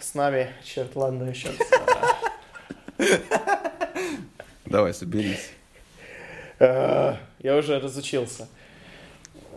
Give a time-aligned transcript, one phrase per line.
[0.00, 1.48] с нами, черт, ладно, еще.
[4.66, 5.50] Давай, соберись.
[6.58, 8.48] Э, Я уже разучился.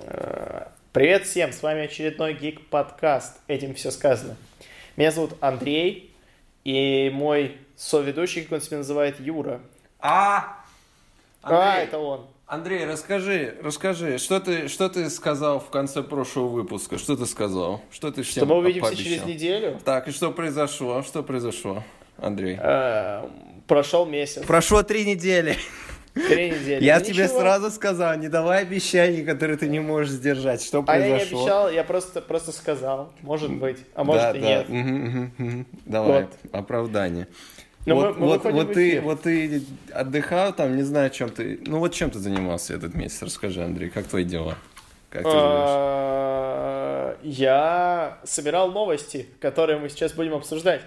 [0.03, 3.37] Э, Привет всем, с вами очередной Гик подкаст.
[3.47, 4.35] Этим все сказано.
[4.97, 6.13] Меня зовут Андрей,
[6.63, 9.61] и мой соведущий, как он себя называет, Юра.
[9.99, 10.63] А!
[11.43, 12.27] А, Андрей, это он.
[12.49, 16.97] Андрей, расскажи, расскажи, что ты, что ты сказал в конце прошлого выпуска?
[16.97, 17.83] Что ты сказал?
[17.91, 19.05] Что ты Что всем мы увидимся пообещал?
[19.05, 19.79] через неделю.
[19.85, 21.03] Так, и что произошло?
[21.03, 21.83] Что произошло,
[22.17, 22.57] Андрей?
[22.59, 23.27] Э,
[23.67, 25.57] Прошел месяц, Прошло три недели.
[26.15, 26.83] три недели.
[26.83, 27.39] Я Ну, тебе ничего.
[27.39, 30.63] сразу сказал, не давай обещаний, которые ты не можешь сдержать.
[30.63, 31.41] Что А я не произошло?
[31.43, 33.13] обещал, я просто, просто сказал.
[33.21, 34.47] Может быть, а может да, и да.
[34.47, 34.69] нет.
[34.69, 35.67] Мгм, мгм.
[35.85, 36.31] Давай, Вот.
[36.51, 37.27] оправдание.
[37.85, 39.63] Ну, вот, мы- мы вот, вот ты, вот ты
[39.93, 41.59] отдыхал там, не знаю, чем ты.
[41.65, 43.21] Ну вот чем ты занимался этот месяц?
[43.23, 44.55] Расскажи, Андрей, как твои дела?
[45.09, 45.39] Как ты живешь?
[45.41, 50.81] А, Я собирал новости, которые мы сейчас будем обсуждать.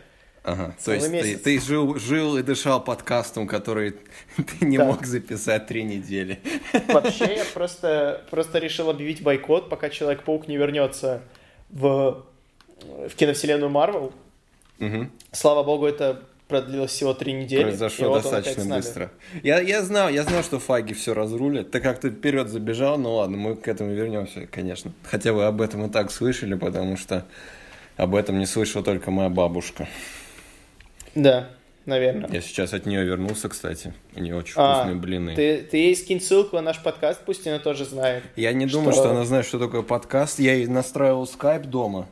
[0.44, 0.74] Ага.
[0.84, 1.40] То есть ты, месяц.
[1.42, 3.92] ты жил, жил и дышал подкастом, который
[4.36, 4.86] ты не Да.
[4.86, 6.40] мог записать три недели.
[6.88, 11.22] Вообще, я просто, просто решил объявить бойкот, пока Человек-паук не вернется
[11.70, 12.24] в,
[12.80, 14.12] в киновселенную Марвел.
[14.78, 15.12] Мгм.
[15.30, 17.62] Слава богу, это продлилось всего три недели.
[17.62, 19.10] Произошло вот достаточно быстро.
[19.42, 21.70] Я, я знал, я знал, что Фаги все разрулят.
[21.70, 24.92] Ты как-то вперед забежал, ну ладно, мы к этому вернемся, конечно.
[25.04, 27.24] Хотя вы об этом и так слышали, потому что
[27.96, 29.88] об этом не слышала только моя бабушка.
[31.14, 31.48] Да,
[31.86, 32.28] наверное.
[32.30, 33.94] Я сейчас от нее вернулся, кстати.
[34.14, 35.34] У нее очень А, вкусные блины.
[35.34, 38.24] Ты, ты ей скинь ссылку на наш подкаст, пусть она тоже знает.
[38.36, 39.02] Я не думаю, Что?
[39.02, 40.38] что она знает, что такое подкаст.
[40.38, 42.08] Я ей настраивал скайп дома.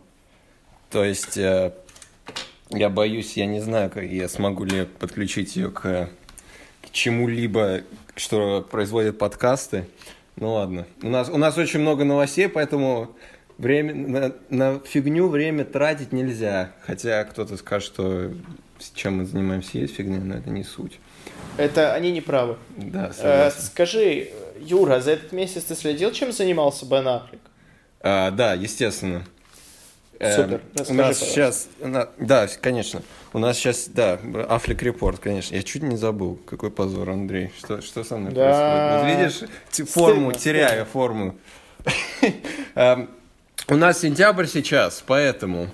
[0.91, 1.73] То есть э,
[2.71, 6.09] я боюсь, я не знаю, как я смогу ли подключить ее к,
[6.83, 7.83] к чему-либо,
[8.17, 9.87] что производит подкасты.
[10.37, 10.87] Ну ладно.
[11.03, 13.15] У нас, у нас очень много новостей, поэтому
[13.59, 16.73] время, на, на фигню время тратить нельзя.
[16.87, 18.31] Хотя кто-то скажет, что
[18.95, 20.99] чем мы занимаемся есть фигня, но это не суть.
[21.57, 22.57] Это они не правы.
[22.77, 23.61] Да, Э, согласен.
[23.63, 24.31] скажи,
[24.61, 27.41] Юра, за этот месяц ты следил, чем занимался Бен Аффлек?
[28.01, 29.27] А, да, естественно.
[30.21, 30.61] Эм, Супер.
[30.75, 31.25] у нас пожалуйста.
[31.25, 31.69] сейчас,
[32.19, 33.03] да, конечно.
[33.33, 34.21] У нас сейчас, да,
[34.51, 35.55] Афлик Репорт, конечно.
[35.57, 36.39] Я чуть не забыл.
[36.47, 37.51] Какой позор, Андрей.
[37.59, 38.45] Что, что со мной Да.
[38.45, 39.41] происходит?
[39.41, 39.47] Вот
[39.79, 41.37] видишь, форму, Стыдно, теряю форму.
[42.75, 43.09] Эм,
[43.69, 45.69] У нас сентябрь сейчас, поэтому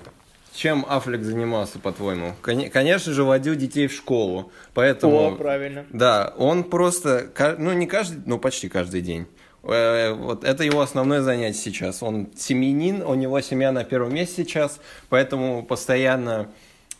[0.53, 2.33] чем Афлик занимался, по-твоему?
[2.41, 4.51] Коне- Конечно же, водил детей в школу.
[4.73, 5.85] Поэтому О, правильно.
[5.89, 7.27] да, он просто,
[7.59, 9.27] ну не каждый, ну почти каждый день.
[9.67, 12.01] Э, Вот это его основное занятие сейчас.
[12.01, 14.79] Он семьянин, у него семья на первом месте сейчас,
[15.09, 16.49] поэтому постоянно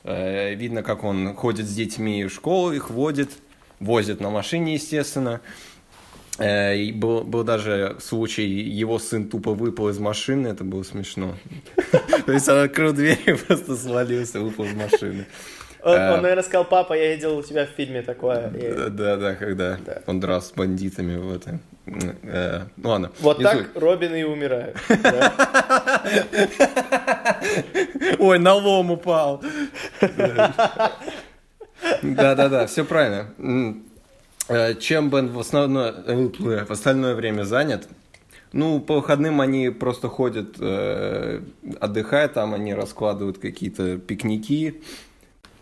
[0.04, 3.32] э, видно, как он ходит с детьми в школу, их водит,
[3.80, 5.42] возит на машине, естественно.
[6.40, 11.36] Э, и был, был даже случай, его сын тупо выпал из машины, это было смешно.
[12.26, 15.26] То есть он открыл дверь и просто свалился, выпал из машины.
[15.88, 18.50] Он, Э, он, наверное, сказал, папа, я видел у тебя в фильме такое.
[18.50, 20.02] И Да, да, да, когда Да.
[20.06, 21.62] он дрался с бандитами в этом.
[22.24, 23.12] Э, ну ладно.
[23.22, 23.68] Вот так суть.
[23.76, 24.76] Робин и умирает.
[28.20, 29.42] Ой, на лом упал.
[32.02, 33.28] Да, да, да, все правильно.
[34.50, 37.88] Э, Чем Бен в основное, э, в остальное время занят?
[38.54, 41.42] Ну, по выходным они просто ходят, э,
[41.80, 44.82] отдыхают, там они раскладывают какие-то пикники.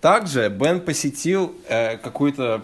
[0.10, 2.62] Также Бен посетил э, какую-то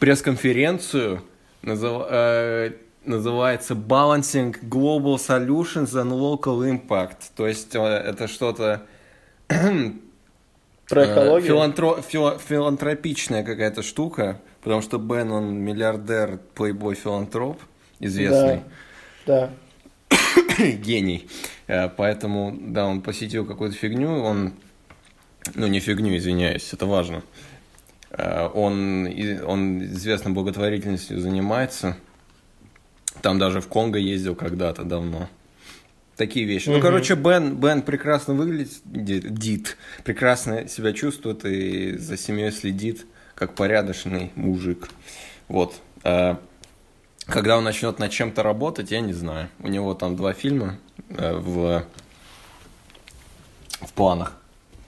[0.00, 1.22] пресс-конференцию,
[1.62, 2.72] назыв- э,
[3.04, 7.18] называется Balancing Global Solutions and Local Impact.
[7.36, 8.82] То есть э, это что-то
[9.46, 11.52] Про э, экологию.
[11.54, 17.62] филантро- фила- филантропичная какая-то штука, потому что Бен, он миллиардер, плейбой, филантроп,
[18.00, 18.62] известный
[19.24, 19.50] Да.
[20.58, 21.28] гений.
[21.68, 24.54] Э, Поэтому, да, он посетил какую-то фигню, он,
[25.54, 27.22] ну не фигню, извиняюсь, это важно.
[28.10, 29.06] Э, Он,
[29.46, 31.96] он известно благотворительностью занимается.
[33.22, 35.28] Там даже в Конго ездил когда-то давно.
[36.16, 36.68] Такие вещи.
[36.68, 36.82] Ну, Мгм.
[36.82, 43.04] короче, Бен, Бен прекрасно выглядит, Ди- Дит, прекрасно себя чувствует и за семьей следит,
[43.34, 44.88] как порядочный мужик.
[45.48, 45.74] Вот.
[46.04, 46.36] Э,
[47.26, 49.48] Когда он начнет над чем-то работать, я не знаю.
[49.58, 50.78] У него там два фильма
[51.10, 51.84] э, в,
[53.80, 54.36] в планах.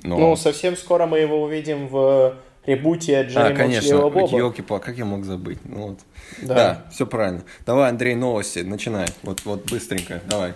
[0.02, 0.18] Но...
[0.18, 2.34] Ну, совсем скоро мы его увидим в
[2.66, 4.38] ребуте а, Джерри конечно, Молчаливого Боба.
[4.38, 5.58] елки как я мог забыть?
[5.64, 5.98] Ну, вот.
[6.42, 6.54] Да.
[6.54, 7.42] Да, все правильно.
[7.66, 9.06] Давай, Андрей, новости, начинай.
[9.22, 10.52] Вот, вот быстренько, давай.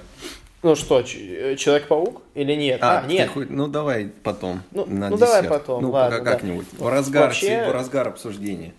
[0.62, 2.78] Ну что, э, Человек-паук или нет?
[2.82, 3.30] А, ты нет.
[3.30, 4.62] хоть- ну давай потом.
[4.70, 6.30] Ну, на ну, давай потом, Ну, ладно, пока да.
[6.36, 6.66] как-нибудь.
[6.78, 8.72] В разгар, Вообще- в разгар обсуждения.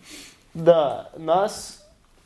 [0.54, 1.84] Да, нас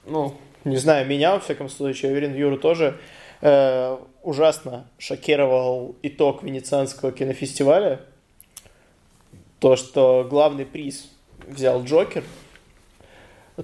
[0.07, 2.97] ну, не знаю, меня, во всяком случае, уверен, Юру тоже,
[3.41, 8.01] э, ужасно шокировал итог Венецианского кинофестиваля.
[9.59, 11.09] То, что главный приз
[11.47, 12.23] взял Джокер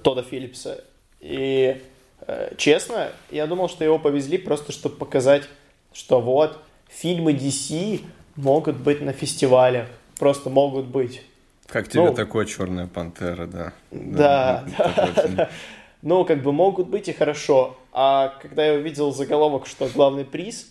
[0.02, 0.84] Тода Филлипса.
[1.20, 1.80] И
[2.26, 5.44] э, честно, я думал, что его повезли просто, чтобы показать,
[5.92, 6.58] что вот,
[6.88, 8.02] фильмы DC
[8.36, 9.86] могут быть на фестивалях.
[10.18, 11.22] Просто могут быть.
[11.66, 13.72] Как тебе ну, такое Черная пантера, да?
[13.90, 15.50] Да, да, да, да.
[16.02, 17.78] Ну, как бы могут быть и хорошо.
[17.90, 20.70] А когда я увидел заголовок, что главный приз,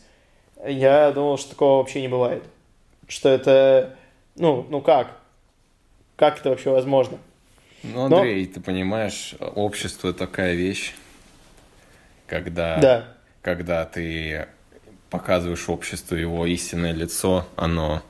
[0.63, 2.43] я думал, что такого вообще не бывает.
[3.07, 3.95] Что это,
[4.35, 5.18] ну, ну как?
[6.15, 7.18] Как это вообще возможно?
[7.83, 8.53] Ну, Андрей, Но...
[8.53, 10.94] ты понимаешь, общество такая вещь,
[12.27, 13.07] когда, да.
[13.41, 14.47] когда ты
[15.09, 18.01] показываешь обществу его истинное лицо, оно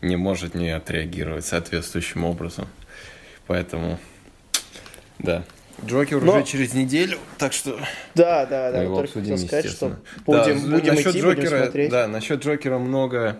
[0.00, 2.68] не может не отреагировать соответствующим образом.
[3.46, 3.98] Поэтому,
[5.18, 5.44] да.
[5.84, 6.32] Джокер Но...
[6.32, 7.78] уже через неделю, так что...
[8.14, 8.78] Да, да, да.
[8.78, 9.96] Мы его обсудим, сказать, что
[10.26, 11.90] будем, да, будем насчет идти, Джокера, будем смотреть.
[11.90, 13.38] Да, насчет Джокера много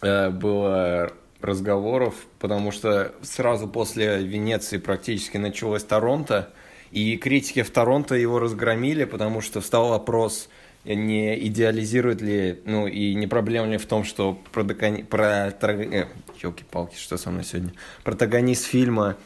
[0.00, 6.52] было разговоров, потому что сразу после Венеции практически началось Торонто,
[6.90, 10.48] и критики в Торонто его разгромили, потому что встал вопрос,
[10.84, 15.02] не идеализирует ли, ну и не проблема ли в том, что протагони...
[15.02, 15.48] про...
[15.50, 16.06] э,
[16.42, 17.72] елки-палки, что со мной сегодня,
[18.04, 19.16] протагонист фильма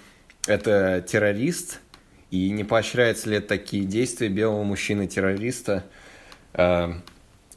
[0.46, 1.80] это террорист,
[2.30, 5.84] и не поощряется ли такие действия белого мужчины-террориста,
[6.54, 6.92] э,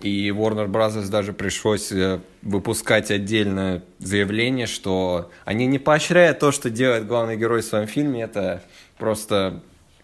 [0.04, 1.10] и Warner Bros.
[1.10, 7.62] даже пришлось э, выпускать отдельное заявление, что они не поощряют то, что делает главный герой
[7.62, 8.24] в своем фильме.
[8.24, 8.62] Это
[8.98, 9.62] просто...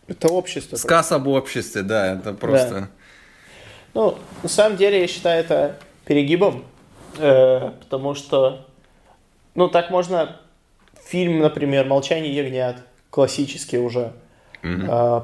[0.08, 0.78] Это общество.
[0.78, 2.72] Сказ об обществе, да, это просто...
[2.72, 2.90] Да.
[3.94, 6.64] Ну, на самом деле, я считаю это перегибом,
[7.18, 8.66] э, потому что,
[9.56, 10.38] ну, так можно
[11.06, 12.78] фильм, например, «Молчание ягнят»,
[13.10, 14.14] классический уже,
[14.62, 14.88] mm-hmm.
[14.88, 15.22] э,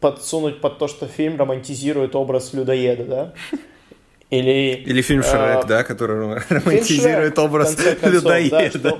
[0.00, 3.32] подсунуть под то, что фильм романтизирует образ людоеда, да?
[4.30, 8.78] Или, Или фильм Шрек, э, да, который романтизирует Шрек, образ концов, людоеда.
[8.78, 8.92] Да,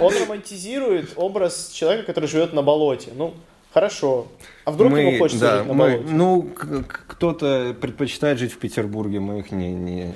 [0.00, 3.10] он, он романтизирует образ человека, который живет на болоте.
[3.14, 3.34] Ну,
[3.72, 4.28] хорошо.
[4.64, 6.04] А вдруг мы, ему хочется да, жить на мы, болоте?
[6.10, 6.50] Ну,
[7.08, 10.14] кто-то предпочитает жить в Петербурге, мы их не, не,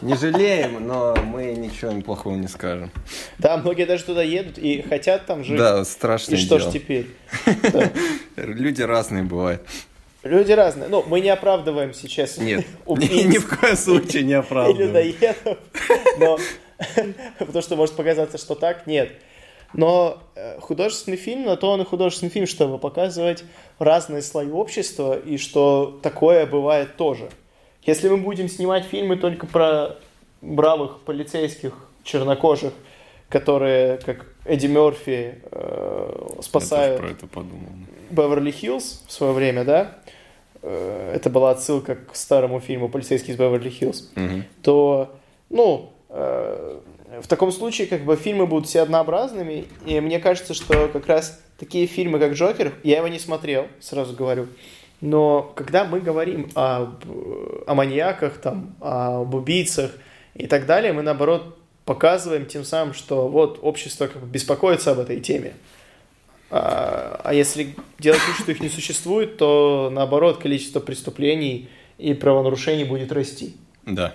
[0.00, 2.90] не жалеем, но мы ничего плохого не скажем.
[3.38, 5.58] Да, многие даже туда едут и хотят там жить.
[5.58, 6.34] Да, страшно.
[6.34, 7.08] И что ж теперь?
[8.36, 9.62] Люди разные бывают.
[10.22, 10.88] Люди разные.
[10.88, 13.24] Ну, мы не оправдываем сейчас Нет, убийц.
[13.24, 14.96] ни в коем случае не оправдываем.
[14.96, 15.58] И людоедов.
[16.18, 16.38] Но,
[17.38, 18.86] потому что может показаться, что так.
[18.86, 19.12] Нет.
[19.74, 23.42] Но э, художественный фильм, на то он и художественный фильм, чтобы показывать
[23.78, 27.30] разные слои общества, и что такое бывает тоже.
[27.84, 29.96] Если мы будем снимать фильмы только про
[30.40, 31.72] бравых полицейских
[32.04, 32.72] чернокожих,
[33.28, 37.70] которые, как Эдди Мерфи, э, спасают про это подумал.
[38.12, 39.98] Беверли-Хиллз в свое время, да,
[40.62, 44.42] э, это была отсылка к старому фильму «Полицейский из Беверли-Хиллз», угу.
[44.62, 45.14] то,
[45.50, 46.78] ну, э,
[47.22, 51.40] в таком случае как бы фильмы будут все однообразными, и мне кажется, что как раз
[51.58, 54.48] такие фильмы, как «Джокер», я его не смотрел, сразу говорю,
[55.02, 57.04] но когда мы говорим об,
[57.66, 59.90] о маньяках, там, об убийцах
[60.34, 65.00] и так далее, мы, наоборот, показываем тем самым, что вот общество как бы беспокоится об
[65.00, 65.54] этой теме.
[66.54, 72.84] А, а если делать вид, что их не существует, то наоборот количество преступлений и правонарушений
[72.84, 73.56] будет расти.
[73.86, 74.14] Да.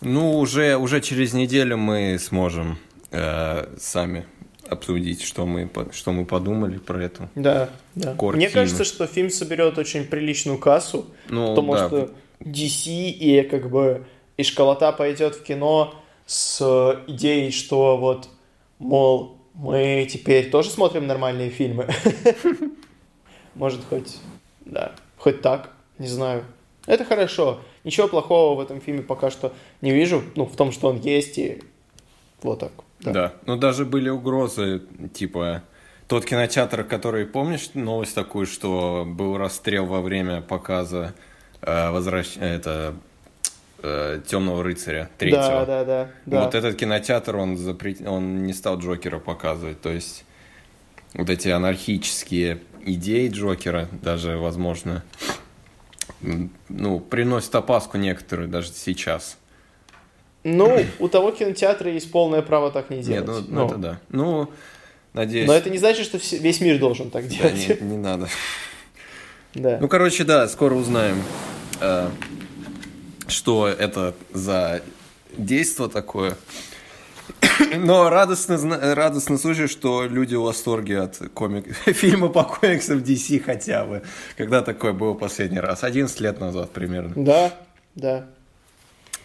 [0.00, 2.78] Ну, уже, уже через неделю мы сможем
[3.10, 4.24] э, сами
[4.66, 7.28] обсудить, что мы, что мы подумали про эту.
[7.34, 8.16] Да, да.
[8.18, 11.86] Мне кажется, что фильм соберет очень приличную кассу, ну, потому да.
[11.88, 14.06] что DC и как бы
[14.38, 16.62] и школота пойдет в кино с
[17.06, 18.30] идеей, что вот,
[18.78, 21.86] мол, мы теперь тоже смотрим нормальные фильмы.
[23.54, 24.18] Может, хоть,
[24.64, 26.44] да, хоть так, не знаю.
[26.86, 27.60] Это хорошо.
[27.84, 31.38] Ничего плохого в этом фильме пока что не вижу, ну, в том, что он есть,
[31.38, 31.62] и
[32.42, 32.72] вот так.
[32.98, 33.34] Да, да.
[33.46, 34.82] но даже были угрозы,
[35.14, 35.62] типа,
[36.08, 41.14] тот кинотеатр, который, помнишь новость такую, что был расстрел во время показа
[41.60, 42.36] э, возвращ...
[42.36, 42.96] это
[43.82, 45.42] Темного рыцаря третьего.
[45.42, 46.44] Да, да, да, да.
[46.44, 48.00] Вот этот кинотеатр он запрет...
[48.06, 50.24] он не стал Джокера показывать, то есть
[51.14, 55.02] вот эти анархические идеи Джокера даже, возможно,
[56.68, 59.36] ну, приносит опаску некоторую даже сейчас.
[60.44, 63.28] Ну, у того кинотеатра есть полное право так не делать.
[63.28, 63.66] Нет, ну, ну.
[63.66, 64.00] это да.
[64.08, 64.50] Ну,
[65.12, 65.46] надеюсь.
[65.46, 67.66] Но это не значит, что весь мир должен так делать.
[67.68, 68.28] Да, не, не надо.
[69.54, 69.76] Да.
[69.82, 71.22] Ну, короче, да, скоро узнаем,
[71.78, 72.08] э,
[73.28, 74.82] что это за
[75.36, 76.36] действо такое.
[77.76, 81.74] Но радостно, радостно слышать, что люди в восторге от комик...
[81.86, 84.02] фильма по комиксам DC хотя бы.
[84.36, 85.84] Когда такое было последний раз?
[85.84, 87.12] 11 лет назад примерно.
[87.16, 87.52] Да,
[87.94, 88.26] да.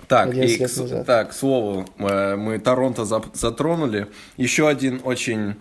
[0.07, 1.05] Так, 11 и, назад.
[1.05, 4.07] так, к слову, э, мы Торонто затронули.
[4.37, 5.55] Еще один очень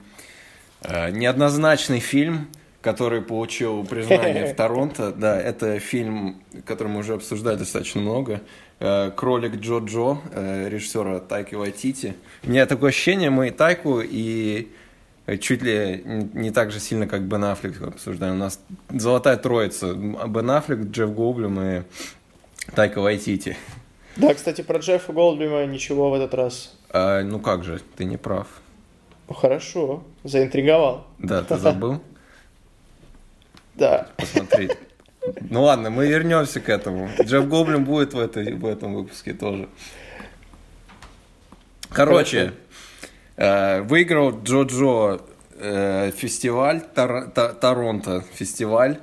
[0.82, 2.48] э, неоднозначный фильм,
[2.86, 5.10] который получил признание в Торонто.
[5.10, 8.42] Да, это фильм, который мы уже обсуждали достаточно много.
[8.78, 12.14] Э, «Кролик Джо-Джо» э, режиссера Тайки Вайтити.
[12.44, 14.68] У меня такое ощущение, мы и Тайку, и
[15.40, 18.36] чуть ли не так же сильно, как Бен Аффлек обсуждаем.
[18.36, 19.92] У нас золотая троица.
[19.92, 21.82] Бен Аффлек, Джефф Гоублем и
[22.76, 23.56] Тайка Вайтити.
[24.14, 26.72] Да, кстати, про Джеффа Голдблюма ничего в этот раз.
[26.90, 28.46] А, ну как же, ты не прав.
[29.28, 31.08] Хорошо, заинтриговал.
[31.18, 32.00] Да, ты забыл?
[33.76, 34.08] Да.
[34.16, 34.70] Посмотри.
[35.50, 37.10] Ну ладно, мы вернемся к этому.
[37.20, 39.68] Джефф Гоблин будет в, этой, в этом выпуске тоже.
[41.90, 42.52] Короче,
[43.36, 45.20] э, выиграл Джо-Джо
[45.58, 48.98] э, фестиваль, Тор- Торонто фестиваль,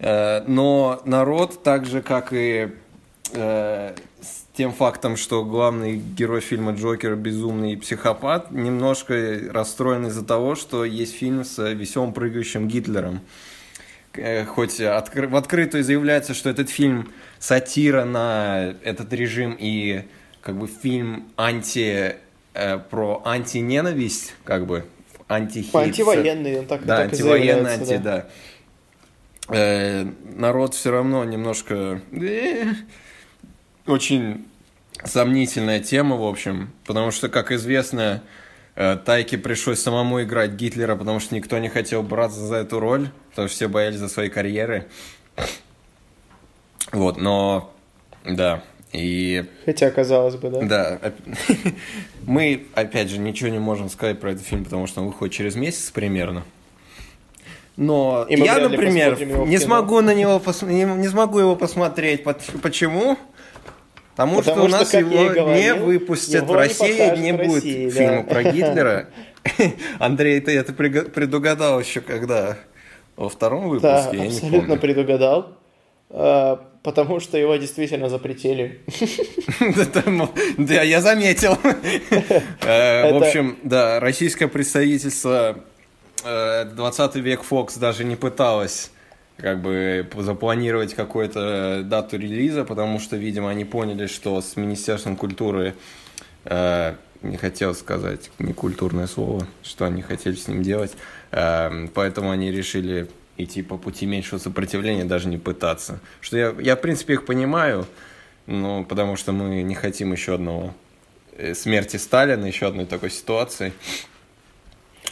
[0.00, 2.70] Э, но народ, так же как и
[3.32, 10.54] э, с тем фактом, что главный герой фильма Джокер безумный психопат, немножко расстроен из-за того,
[10.54, 13.16] что есть фильм с веселым прыгающим Гитлером.
[13.16, 13.49] Э,
[14.46, 20.04] Хоть откры- в открытую заявляется, что этот фильм сатира на этот режим и
[20.42, 22.16] как бы фильм анти
[22.54, 24.84] э, про антиненависть, как бы
[25.28, 25.74] антихейт.
[25.74, 28.26] Антивоенный, он так, Да, так антивоенный, анти, да.
[29.48, 32.00] Э, народ все равно немножко...
[32.12, 32.66] э,
[33.86, 34.46] очень
[35.04, 36.70] сомнительная тема, в общем.
[36.84, 38.39] Потому что, как известно, э,
[39.04, 43.48] Тайке пришлось самому играть Гитлера, потому что никто не хотел браться за эту роль, потому
[43.48, 44.86] что все боялись за свои карьеры.
[46.92, 47.72] Вот, но...
[48.24, 49.44] Да, и...
[49.64, 50.60] Хотя, казалось бы, да.
[50.62, 50.98] Да,
[52.26, 55.54] мы, опять же, ничего не можем сказать про этот фильм, потому что он выходит через
[55.56, 56.42] месяц примерно.
[57.76, 62.24] Но И я, например, не смогу на него пос- не, не смогу его посмотреть.
[62.62, 63.16] Почему?
[64.20, 67.36] Потому, Потому что у нас его говорил, не выпустят его в не России, не в
[67.38, 67.96] будет России, да.
[67.96, 69.06] фильма про Гитлера.
[69.98, 72.58] Андрей, ты это предугадал еще когда?
[73.16, 73.88] Во втором выпуске?
[73.88, 75.56] Да, я не абсолютно предугадал.
[76.10, 78.80] А, Потому что его действительно запретили.
[80.58, 81.56] Да, я заметил.
[82.62, 85.60] Э, В общем, да, российское представительство
[86.24, 88.90] э, 20 век Fox даже не пыталось
[89.40, 95.74] как бы запланировать какую-то дату релиза, потому что, видимо, они поняли, что с Министерством культуры
[96.44, 100.92] э, не хотел сказать некультурное слово, что они хотели с ним делать,
[101.32, 106.00] э, поэтому они решили идти по пути меньшего сопротивления, даже не пытаться.
[106.20, 107.86] Что я, я в принципе, их понимаю,
[108.46, 110.74] ну, потому что мы не хотим еще одного
[111.36, 113.72] э, смерти Сталина, еще одной такой ситуации.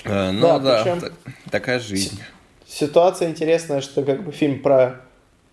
[0.04, 1.12] Э, Да, Ну да, причем- та-
[1.50, 2.20] такая жизнь.
[2.68, 5.00] Ситуация интересная, что как бы фильм про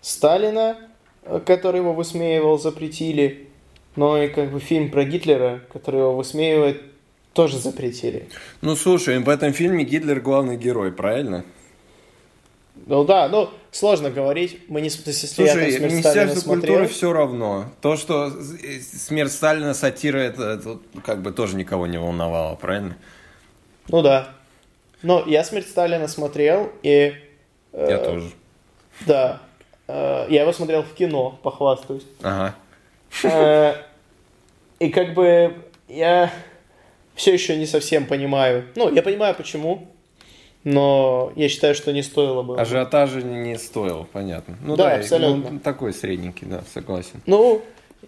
[0.02, 0.76] Сталина,
[1.22, 3.48] э, который его высмеивал, запретили,
[3.96, 6.82] но и как бы фильм про Гитлера, который его высмеивает,
[7.32, 8.28] тоже запретили.
[8.60, 11.44] Ну слушай, в этом фильме Гитлер главный герой, правильно?
[12.84, 14.60] Ну да, ну сложно говорить.
[14.68, 17.64] Мы не с- то есть, если я там Слушай, «Смерть Министерство Сталина» культуры все равно.
[17.80, 22.96] То, что э, смерть Сталина сатира, это, это как бы тоже никого не волновало, правильно?
[23.88, 24.35] Ну да.
[25.02, 27.14] Но я «Смерть Сталина» смотрел, и...
[27.72, 28.30] э, Я тоже.
[29.06, 29.40] Да.
[29.88, 32.06] Э, я его смотрел в кино, похвастаюсь.
[32.22, 32.54] Ага.
[33.24, 33.74] Э,
[34.78, 35.54] И как бы
[35.88, 36.30] я
[37.14, 38.66] все еще не совсем понимаю.
[38.74, 39.88] Ну, я понимаю почему,
[40.64, 42.58] но я считаю, что не стоило бы.
[42.60, 44.56] Ажиотажа не стоило, понятно.
[44.62, 45.50] Ну Да, да, абсолютно.
[45.52, 47.22] ну, такой средненький, да, согласен.
[47.26, 47.62] Ну,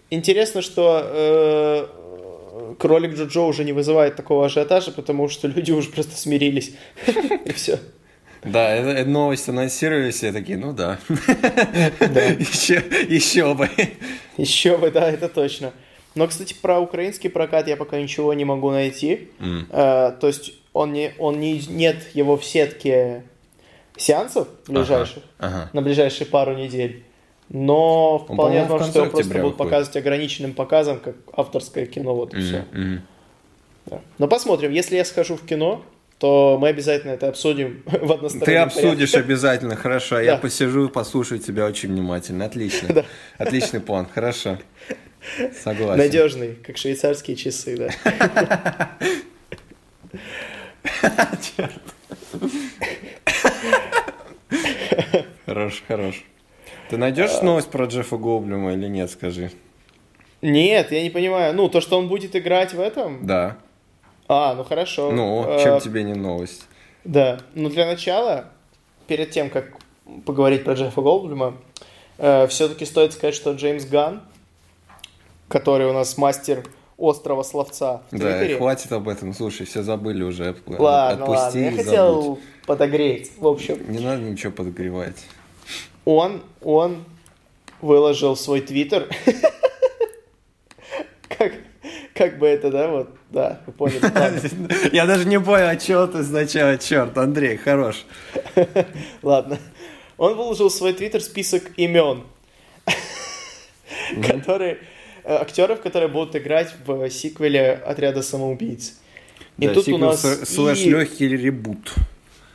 [0.09, 1.87] интересно, что э,
[2.77, 6.73] кролик Джо-Джо уже не вызывает такого ажиотажа, потому что люди уже просто смирились.
[7.45, 7.79] И все.
[8.43, 10.97] Да, это, это новость анонсировали, все такие, ну да.
[11.99, 13.69] Еще, еще бы.
[14.37, 15.73] Еще бы, да, это точно.
[16.15, 19.29] Но, кстати, про украинский прокат я пока ничего не могу найти.
[19.71, 23.23] Э, то есть он не, он не, нет его в сетке
[23.97, 25.69] сеансов ближайших Ага.
[25.73, 27.03] на ближайшие пару недель.
[27.49, 29.57] Но вполне возможно, что его просто будут выходит.
[29.57, 32.65] показывать ограниченным показом, как авторское кино, вот и все.
[32.71, 33.01] Мгм, мгм.
[33.87, 34.01] Да.
[34.19, 35.83] Но посмотрим, если я схожу в кино,
[36.19, 39.19] то мы обязательно это обсудим в одностороннем Ты обсудишь порядке.
[39.31, 40.19] обязательно, хорошо.
[40.19, 40.37] Я Да.
[40.41, 42.45] посижу, послушаю тебя очень внимательно.
[42.45, 42.87] Отлично.
[42.93, 43.05] Да.
[43.39, 44.59] Отличный план, хорошо.
[45.63, 45.97] Согласен.
[45.97, 48.91] Надежный, как швейцарские часы, да.
[55.45, 56.23] Хорош, хорош.
[56.89, 59.51] Ты найдешь новость про Джеффа Гоблюма или нет, скажи?
[60.41, 61.53] Нет, я не понимаю.
[61.53, 63.57] Ну, то, что он будет играть в этом, Да.
[64.27, 65.11] А, ну хорошо.
[65.11, 66.65] Ну, Э, чем тебе не новость?
[67.03, 68.45] Да, ну для начала,
[69.07, 69.71] перед тем, как
[70.25, 71.55] поговорить про Джеффа Голдблюма,
[72.17, 74.21] все-таки стоит сказать, что Джеймс Ганн,
[75.47, 76.63] который у нас мастер
[76.97, 78.57] острого словца в Да, Твиттере...
[78.57, 80.55] хватит об этом, слушай, все забыли уже.
[80.67, 82.39] Ладно, Отпусти ладно, я хотел забудь.
[82.67, 83.31] подогреть.
[83.37, 85.25] В общем, Не надо ничего подогревать.
[86.09, 87.05] Он, он
[87.81, 89.07] выложил свой твиттер.
[91.27, 91.53] Как,
[92.15, 94.91] как бы это, да, вот, да, вы поняли.
[94.95, 98.05] Я даже не понял, от чего ты сначала, черт, Андрей, хорош.
[99.21, 99.59] Ладно.
[100.17, 102.23] Он выложил в свой твиттер список имен,
[104.27, 104.79] которые,
[105.23, 108.99] э, актеров, которые будут играть в сиквеле «Отряда самоубийц».
[109.59, 111.93] И Да, тут у нас слэш легкий ребут.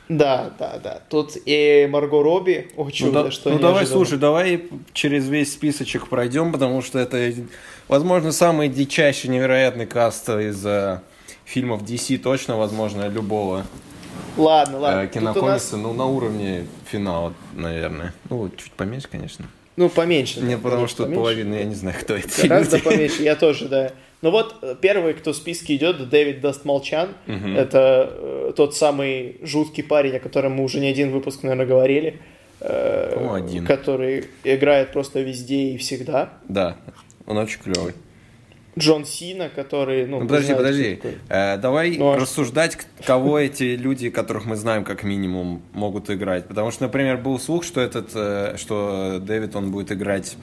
[0.07, 1.01] Да, да, да.
[1.09, 5.53] Тут и Марго Робби, о Ну, чудо, да- что ну давай, слушай, давай через весь
[5.53, 7.33] списочек пройдем, потому что это,
[7.87, 11.01] возможно, самый дичайший, невероятный каст из э,
[11.43, 13.65] фильмов DC, точно, возможно, любого
[14.37, 15.07] Ладно, э, ладно.
[15.07, 18.13] Тут у нас, кинокомикса, ну, на уровне финала, наверное.
[18.29, 19.45] Ну, чуть поменьше, конечно.
[19.75, 20.41] ну, поменьше.
[20.41, 21.19] Не потому что поменьше.
[21.19, 22.47] половина, я не знаю, кто это.
[22.47, 22.89] Гораздо люди.
[22.89, 23.91] поменьше, я тоже, да.
[24.25, 27.09] Ну вот, э, первый, кто в списке идет, Дэвид Дастмалчян.
[27.27, 27.55] Мгм.
[27.55, 32.19] Это э, тот самый жуткий парень, о котором мы уже не один выпуск, наверное, говорили.
[32.59, 33.65] э, По-моему, один.
[33.67, 36.33] Который играет просто везде и всегда.
[36.49, 36.75] Да,
[37.27, 37.93] он очень клевый.
[38.79, 41.17] Джон Сина, который, ну, Ну, подожди, знаете, подожди.
[41.29, 46.47] Э, давай Ну, а рассуждать, кого эти люди, которых мы знаем как минимум, могут играть.
[46.47, 50.35] Потому что, например, был слух, что этот, э, что Дэвид, он будет играть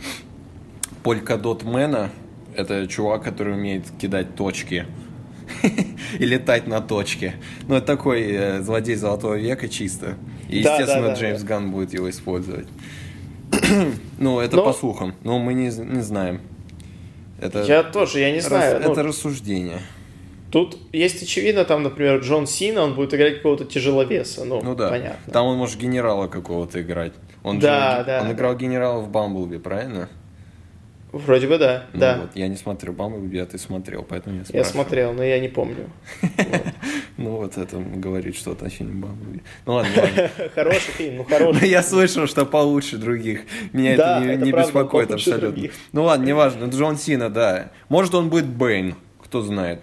[1.03, 2.11] Polkadot Мэна.
[2.57, 4.87] Это чувак, который умеет кидать точки.
[6.19, 7.35] И летать на точке.
[7.69, 10.17] Ну, это такой э, злодей Золотого века чисто.
[10.49, 11.47] И, Да, естественно, да, да, Джеймс да.
[11.49, 12.67] Ганн будет его использовать.
[14.19, 15.15] ну, это Но- по слухам.
[15.25, 16.41] Но мы не, не знаем.
[17.41, 18.81] Это, Я тоже, я не рас- знаю.
[18.85, 19.81] ну, это рассуждение.
[20.51, 24.45] Тут есть очевидно, там, например, Джон Сина, он будет играть какого-то тяжеловеса.
[24.45, 24.91] Ну, Ну да.
[24.91, 25.33] понятно.
[25.33, 27.15] Там он может генерала какого-то играть.
[27.43, 28.33] Он Да, же, да, Он да.
[28.35, 30.09] играл генерала в Бамблби, правильно?
[31.13, 32.19] Вроде бы да, Ну да.
[32.23, 34.73] вот, я не смотрю Бамблби, а ты смотрел, поэтому я Я спрашиваю.
[34.73, 35.91] смотрел, но я не помню.
[37.19, 39.43] Ну вот это говорит что-то о фильме Бамблби.
[39.67, 39.91] Ну ладно.
[40.55, 41.69] Хороший фильм, ну хороший.
[41.69, 43.43] Я слышал, что получше других.
[43.73, 45.69] Меня это не, беспокоит абсолютно.
[45.93, 46.65] Ну ладно, неважно.
[46.65, 47.71] Джон Сина, да.
[47.91, 49.83] Может он будет Бэйн, кто знает.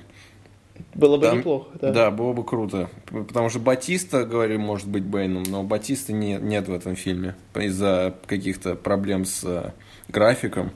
[0.95, 1.91] Было бы Там- неплохо, да.
[1.91, 2.89] Да, было бы круто.
[3.05, 7.35] Потому что Батиста, говорим, может быть Бэйном, но Батиста не, нет в этом фильме.
[7.55, 9.71] Из-за каких-то проблем с э,
[10.07, 10.71] графиком,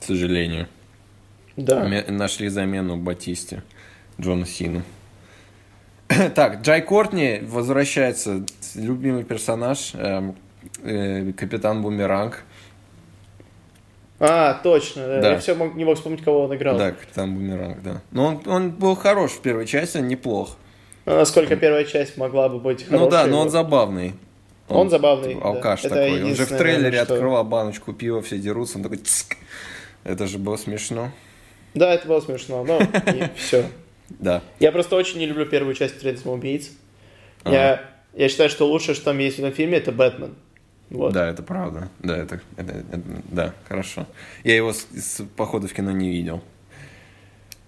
[0.00, 0.68] к сожалению.
[1.56, 1.84] Да.
[2.08, 3.62] Нашли замену Батисте,
[4.20, 4.82] Джона Сину.
[6.34, 10.36] Так, Джай Кортни возвращается, любимый персонаж, эм,
[10.82, 12.44] э, капитан Бумеранг.
[14.18, 15.20] А, точно, да.
[15.20, 15.32] Да.
[15.32, 16.78] Я все не мог вспомнить, кого он играл.
[16.78, 18.00] Да, капитан Бумеранг, да.
[18.12, 20.56] Но он, он был хорош в первой части, он неплох.
[21.04, 23.04] Ну, насколько первая часть могла бы быть хорошей.
[23.04, 24.14] ну да, но он забавный.
[24.68, 25.48] Он забавный, типа, да.
[25.48, 26.24] Алкаш Это такой.
[26.24, 29.36] Он же в трейлере наверное, что- открывал баночку пива, все дерутся, он такой «Цк».
[30.06, 31.10] Это же было смешно.
[31.74, 32.80] Да, это было смешно, но
[33.36, 33.66] все.
[34.08, 34.42] Да.
[34.60, 36.70] Я просто очень не люблю первую часть «Отряда самоубийц».
[37.44, 37.82] Я,
[38.14, 40.34] я считаю, что лучшее, что там есть в этом фильме, это Бэтмен.
[40.90, 41.12] Вот.
[41.12, 41.88] Да, это правда.
[41.98, 44.06] Да, это, это- это- да, хорошо.
[44.44, 46.42] Я его, с, с- походу, в кино не видел.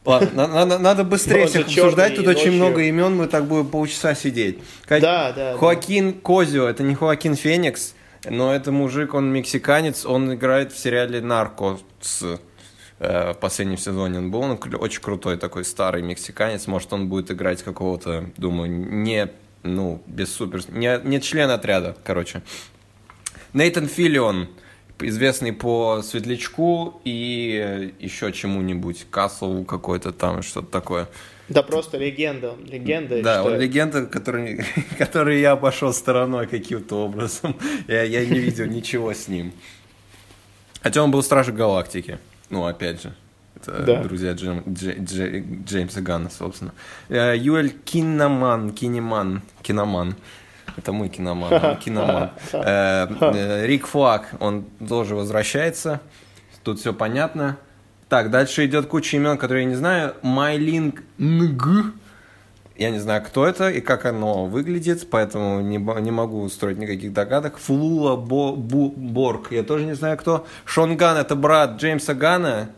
[0.04, 4.14] Ладно, на- надо, надо быстрее всех обсуждать, тут очень много имен, мы так будем полчаса
[4.14, 4.58] сидеть.
[4.88, 5.56] Да, да.
[5.58, 11.20] Хоакин Козио, это не Хоакин Феникс, но это мужик, он мексиканец, он играет в сериале
[11.20, 12.38] «Нарко» с,
[12.98, 17.30] э, в последнем сезоне он был, он очень крутой такой старый мексиканец, может он будет
[17.30, 19.28] играть какого-то, думаю, не,
[19.62, 22.42] ну, без супер, не, не член отряда, короче.
[23.52, 24.48] Нейтан Филлион,
[25.00, 31.08] известный по Светлячку и э, еще чему-нибудь, Касл какой-то там, что-то такое.
[31.48, 32.54] Да просто легенда.
[32.66, 34.64] Легенда, Да, он легенда, который,
[34.98, 37.56] который я обошел стороной каким-то образом.
[37.88, 39.52] Я, я не видел ничего с ним.
[40.82, 42.18] Хотя он был Стражей Галактики.
[42.50, 43.14] Ну, опять же.
[43.56, 44.02] Это Да.
[44.02, 46.72] друзья Джем- Дже- Дже- Джеймса Ганна, собственно.
[47.08, 50.14] Э, Юэль Киноман, Кинеман, Киноман.
[50.76, 52.30] Это мой киноман, он киноман.
[52.52, 56.00] Э, э, Рик Флаг, он тоже возвращается.
[56.62, 57.56] Тут все понятно.
[58.08, 60.14] Так, дальше идет куча имен, которые я не знаю.
[60.22, 61.92] Майлинг Нг.
[62.76, 67.12] Я не знаю, кто это и как оно выглядит, поэтому не, не могу устроить никаких
[67.12, 67.58] догадок.
[67.58, 70.46] Флула Бо- Бу- Борг, я тоже не знаю, кто.
[70.64, 72.70] Шон Ган, это брат Джеймса Гана,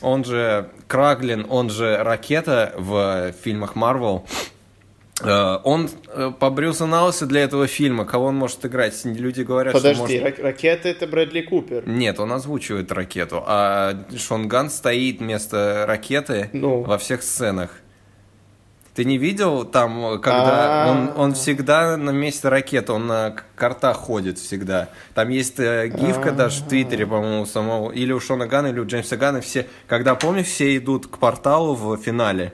[0.00, 4.24] он же Краглин, он же Ракета в фильмах Марвел.
[5.22, 8.04] Э, Он э, побрился на лысо для этого фильма.
[8.04, 9.00] Кого он может играть?
[9.04, 10.22] Люди говорят, что Подожди, может...
[10.24, 11.88] рак- ракета это Брэдли Купер.
[11.88, 16.82] Нет, он озвучивает ракету, а Шон Ган стоит вместо ракеты Ну.
[16.82, 17.70] во всех сценах.
[18.94, 24.38] Ты не видел там, когда он, он всегда на месте ракеты, он на картах ходит
[24.38, 24.88] всегда.
[25.14, 28.86] Там есть э, гифка даже в Твиттере, по-моему, самого, или у Шона Гана, или у
[28.86, 32.52] Джеймса Гана, все, когда, помнишь, все идут к порталу в финале,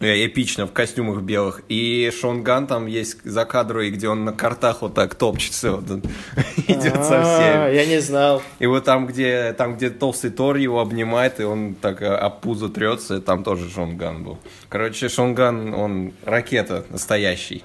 [0.00, 1.62] эпично в костюмах белых.
[1.68, 5.90] И Шон Ган там есть за кадрой, где он на картах вот так топчется, вот
[5.90, 6.02] он
[6.68, 7.74] идет со всеми.
[7.74, 8.42] Я не знал.
[8.58, 12.40] И вот там, где, там, где толстый Тор его обнимает, и он так э, об
[12.40, 14.38] пузо трется, там тоже Шон Ган был.
[14.68, 17.62] Короче, Шон Ган, он ракета настоящий.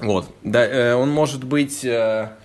[0.00, 0.34] Вот.
[0.42, 2.36] Да, э, он может быть, я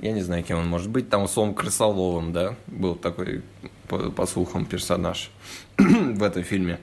[0.00, 3.42] не знаю, кем он может быть, там условно Крысоловым, да, был такой,
[3.88, 5.30] по, по слухам, персонаж
[5.78, 6.78] в этом фильме.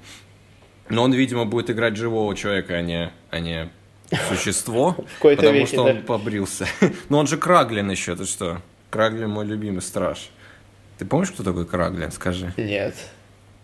[0.89, 3.69] Но он, видимо, будет играть живого человека, а не, а не
[4.29, 4.95] существо.
[5.19, 6.67] Потому веке, что он побрился.
[7.09, 8.61] Но он же Краглин еще, ты что?
[8.89, 10.29] Краглин мой любимый страж.
[10.97, 12.11] Ты помнишь, кто такой Краглин?
[12.11, 12.53] Скажи.
[12.57, 12.95] Нет.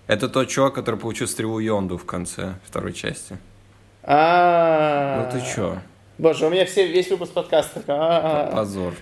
[0.07, 3.38] Это тот чувак, который получил стрелу Йонду в конце второй части.
[4.03, 5.29] А.
[5.31, 5.77] Ну ты чё?
[6.17, 7.84] Боже, у меня все, весь выпуск подкаста.
[7.88, 8.51] А.
[8.51, 8.93] Позор.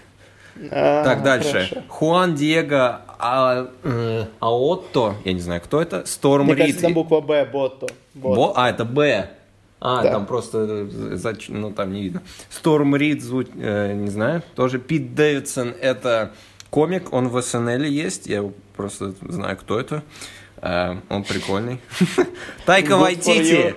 [0.72, 1.52] А, так, дальше.
[1.52, 1.84] Хорошо.
[1.88, 6.62] Хуан Диего а, э, Аотто, я не знаю, кто это, Сторм Мне Рид.
[6.64, 7.88] кажется, там буква Б, Ботто.
[8.14, 8.54] Бо?
[8.56, 9.30] А, это Б.
[9.82, 10.12] А, да.
[10.12, 10.88] там просто,
[11.48, 12.22] ну, там не видно.
[12.50, 13.24] Сторм Рид,
[13.58, 14.80] э, не знаю, тоже.
[14.80, 16.32] Пит Дэвидсон, это
[16.70, 20.04] комик, он в СНЛ есть, я просто знаю, кто это.
[20.58, 21.80] Э, он прикольный.
[22.66, 23.74] Тайка Вайтити.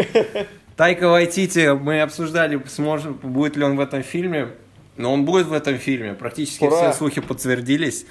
[0.76, 4.48] Тайка Вайтити, мы обсуждали, сможет, будет ли он в этом фильме.
[4.96, 6.14] Но он будет в этом фильме.
[6.14, 6.76] Практически Ура!
[6.76, 8.06] все слухи подтвердились.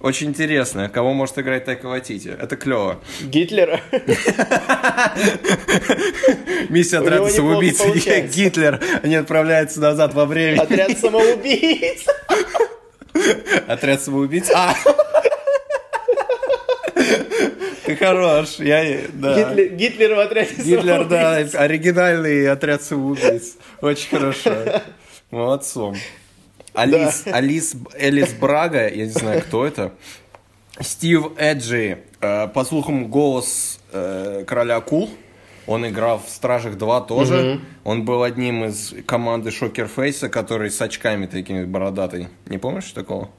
[0.00, 2.28] Очень интересно, кого может играть Тайка Ватити.
[2.28, 3.00] Это клево.
[3.22, 3.80] Гитлера.
[6.68, 7.82] Миссия отряда самоубийц.
[8.34, 8.78] Гитлер.
[9.02, 10.60] Они отправляются назад во время.
[10.60, 12.04] Отряд самоубийц.
[13.66, 14.50] Отряд самоубийц.
[14.54, 14.74] А!
[17.86, 18.56] Ты хорош.
[18.58, 19.54] Я, да.
[19.54, 23.56] Гитлер, Гитлер в отряде Гитлер, да, оригинальный отряд самоубийц.
[23.80, 24.82] Очень хорошо.
[25.30, 25.96] Молодцом.
[26.76, 27.32] Алис, да.
[27.32, 29.92] Алис Элис Брага, я не знаю, кто это.
[30.80, 35.10] Стив Эджи, э, по слухам, голос э, короля акул.
[35.66, 37.54] Он играл в Стражах 2 тоже.
[37.54, 37.60] Угу.
[37.84, 42.28] Он был одним из команды Шокер Фейса, который с очками такими бородатый.
[42.46, 43.30] Не помнишь такого?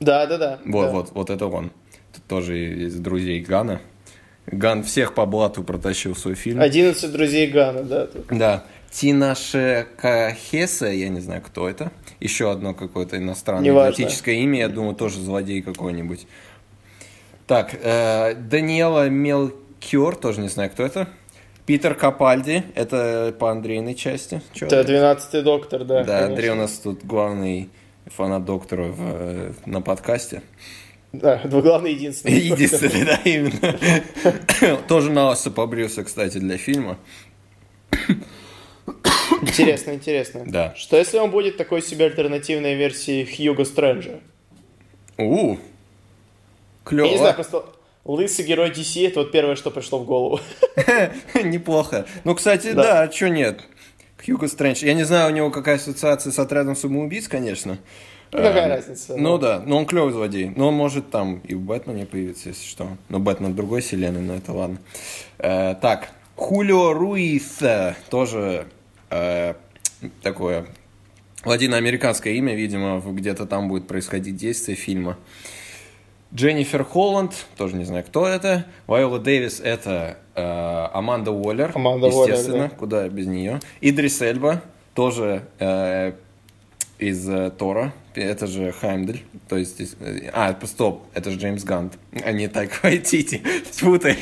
[0.00, 0.58] Да, да, да.
[0.66, 0.92] Вот, да.
[0.92, 1.70] вот, вот это он.
[2.12, 3.80] Тут тоже из друзей Гана.
[4.46, 6.60] Ган всех по блату протащил свой фильм.
[6.60, 8.06] 11 друзей Гана, да.
[8.06, 8.26] Тут.
[8.30, 8.64] Да.
[8.90, 11.92] Тинаше Кахеса, я не знаю, кто это.
[12.20, 16.26] Еще одно какое-то иностранное экзотическое имя, я думаю, тоже злодей какой-нибудь.
[17.46, 21.08] Так, э, Даниэла Мелкиор, тоже не знаю, кто это.
[21.66, 24.40] Питер Капальди, это по Андрейной части.
[24.52, 26.04] Чё это 12-й доктор, да.
[26.04, 26.26] Да, конечно.
[26.26, 27.68] Андрей у нас тут главный
[28.06, 30.42] фанат доктора в, э, на подкасте.
[31.12, 32.38] Да, главный единственный.
[32.38, 34.78] Единственный, да, именно.
[34.88, 36.98] Тоже на лысо побрился, кстати, для фильма.
[39.46, 40.42] Интересно, интересно.
[40.46, 40.74] Да.
[40.76, 44.20] Что если он будет такой себе альтернативной версией Хьюго Стрэнджа?
[45.18, 45.56] У,
[46.84, 47.06] клево.
[47.06, 47.64] Я не знаю, просто
[48.04, 50.40] лысый герой DC это вот первое, что пришло в голову.
[51.34, 52.06] Неплохо.
[52.24, 53.60] Ну, кстати, да, а что нет?
[54.24, 54.84] Хьюго Стрэндж.
[54.84, 57.78] Я не знаю, у него какая ассоциация с отрядом самоубийц, конечно.
[58.32, 59.16] Ну, какая эм, разница?
[59.16, 60.52] Ну да, но он клевый злодей.
[60.56, 62.88] Но он может там и в Бэтмене появиться, если что.
[63.08, 64.78] Но Бэтмен другой вселенной, но это ладно.
[65.38, 67.60] Э, так, Хулио Руис
[68.10, 68.64] тоже э,
[70.22, 70.66] такое
[71.44, 75.16] латиноамериканское имя, видимо, где-то там будет происходить действие фильма.
[76.34, 78.66] Дженнифер Холланд, тоже не знаю, кто это.
[78.86, 82.76] Вайола Дэвис это э, Аманда Уоллер, Аманда естественно, Уоллер, да.
[82.76, 83.60] куда без нее.
[83.80, 84.62] Идрис Эльба,
[84.94, 86.12] тоже э,
[86.98, 91.96] из э, Тора, это же Хаймдель, то есть, э, а, стоп, это же Джеймс Гант,
[92.24, 94.18] а не Тайка Вайтити, спутай.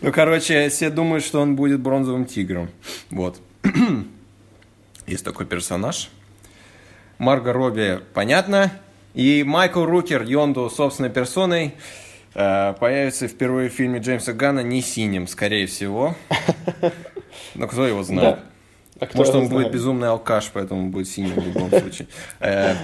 [0.00, 2.70] ну, короче, все думают, что он будет бронзовым тигром,
[3.10, 3.40] вот.
[5.06, 6.10] Есть такой персонаж.
[7.18, 8.72] Марго Робби, понятно.
[9.14, 11.74] И Майкл Рукер, Йонду собственной персоной,
[12.34, 16.16] э, появится впервые в фильме Джеймса Гана не синим, скорее всего.
[17.54, 18.38] Но кто его знает?
[18.98, 19.06] Да.
[19.06, 19.64] А Может, он знает?
[19.64, 22.08] будет безумный алкаш, поэтому будет синим в любом случае.
[22.40, 22.74] Э,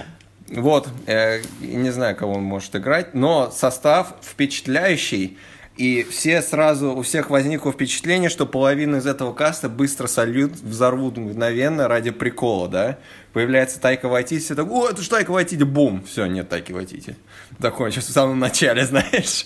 [0.49, 5.37] вот, э, не знаю, кого он может играть, но состав впечатляющий.
[5.79, 11.15] И все сразу, у всех возникло впечатление, что половина из этого каста быстро сольют, взорвут
[11.15, 12.99] мгновенно ради прикола, да?
[13.31, 16.03] Появляется Тайка Вайтити, все так, о, это же Тайка Вайтити, бум!
[16.03, 17.15] Все, нет Тайки Вайтити.
[17.61, 19.45] Такое, сейчас в самом начале, знаешь.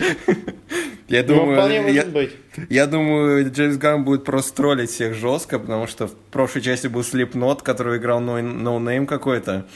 [1.08, 2.32] Я ну, думаю, я, быть.
[2.68, 7.04] я думаю, Джеймс Ганн будет просто троллить всех жестко, потому что в прошлой части был
[7.04, 9.68] Слепнот, который играл noname no, no какой-то.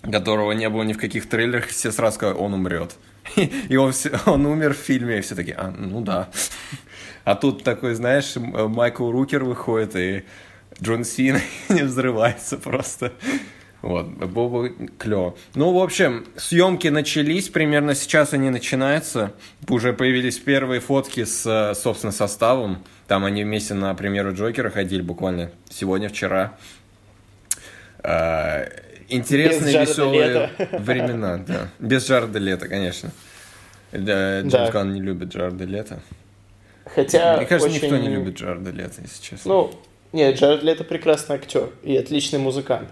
[0.00, 2.96] которого не было ни в каких трейлерах, все сразу сказали, он умрет.
[3.68, 3.92] И он,
[4.26, 6.28] он умер в фильме, и все такие, а, ну да.
[7.24, 10.24] А тут такой, знаешь, Майкл Рукер выходит, и
[10.82, 13.12] Джон Син не взрывается просто.
[13.80, 14.74] Вот, было бы.
[15.54, 19.34] Ну, в общем, съемки начались, примерно сейчас они начинаются.
[19.68, 22.82] Уже появились первые фотки с, собственно, составом.
[23.08, 26.56] Там они вместе на премьеру Джокера ходили буквально сегодня-вчера.
[28.02, 28.66] А,
[29.08, 31.68] интересные, веселые времена, да.
[31.78, 33.10] Без Джареда Лето, конечно.
[33.92, 34.70] Джеймс да.
[34.70, 36.00] Ганн не любит Джареда Лето.
[36.84, 37.82] Хотя Мне кажется, очень...
[37.82, 39.52] никто не любит Джареда Лето, если честно.
[39.52, 39.74] Ну,
[40.12, 42.88] нет, Джаред Лето прекрасный актер и отличный музыкант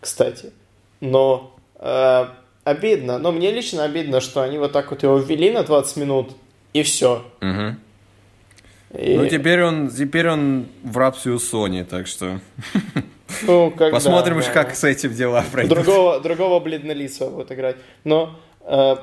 [0.00, 0.52] кстати.
[1.00, 2.26] Но э,
[2.64, 6.32] обидно, но мне лично обидно, что они вот так вот его ввели на 20 минут,
[6.72, 7.24] и все.
[7.40, 8.98] Угу.
[8.98, 9.16] И...
[9.16, 12.40] Ну, теперь он, теперь он в рабстве у Sony, так что...
[13.42, 14.74] Ну, как Посмотрим, да, как да.
[14.74, 15.78] с этим дела пройдут.
[15.78, 17.76] Другого, другого бледнолицего будет играть.
[18.04, 18.96] Но э,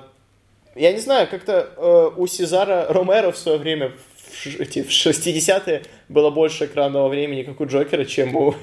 [0.76, 5.84] я не знаю, как-то э, у Сезара Ромеро в свое время в, эти, в 60-е
[6.10, 8.56] было больше экранного времени, как у Джокера, чем у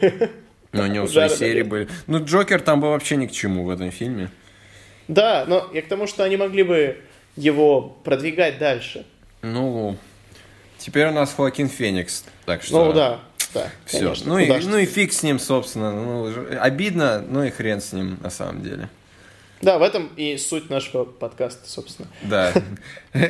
[0.72, 1.88] но у него свои серии были.
[2.07, 4.31] Ну, Джокер там был вообще ни к чему в этом фильме.
[5.09, 6.98] Да, но я к тому, что они могли бы
[7.37, 9.05] его продвигать дальше.
[9.42, 9.96] Ну,
[10.79, 12.87] теперь у нас Хоакин Феникс, так что...
[12.87, 13.20] Ну, да,
[13.54, 14.00] да, Все.
[14.00, 14.28] Конечно.
[14.28, 15.92] Ну, и, ну и фиг с ним, собственно.
[15.92, 18.88] Ну, обидно, ну и хрен с ним, на самом деле.
[19.62, 22.08] Да, в этом и суть нашего подкаста, собственно.
[22.22, 22.52] Да.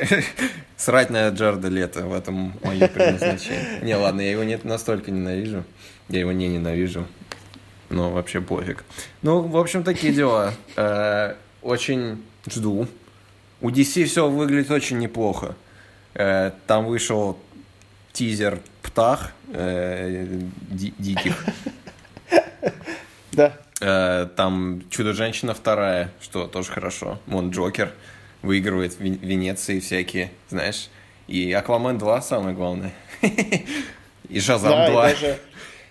[0.77, 3.79] Срать на Джарда Лето, в этом мое предназначение.
[3.83, 5.63] Не, ладно, я его не настолько ненавижу.
[6.09, 7.07] Я его не ненавижу.
[7.89, 8.83] Ну, вообще пофиг.
[9.21, 10.53] Ну, в общем, такие дела.
[10.75, 12.87] Э, очень жду.
[13.61, 15.55] У DC все выглядит очень неплохо.
[16.15, 17.37] Э, там вышел
[18.11, 20.25] тизер Птах э,
[20.69, 21.45] Диких.
[23.31, 23.53] Да.
[24.37, 27.19] Там Чудо-женщина вторая, что тоже хорошо.
[27.25, 27.91] Вон Джокер
[28.41, 30.89] выигрывает в Венеции всякие, знаешь.
[31.27, 32.93] И Аквамен 2 самое главное.
[34.29, 35.09] И Шазам да, 2.
[35.09, 35.39] И даже,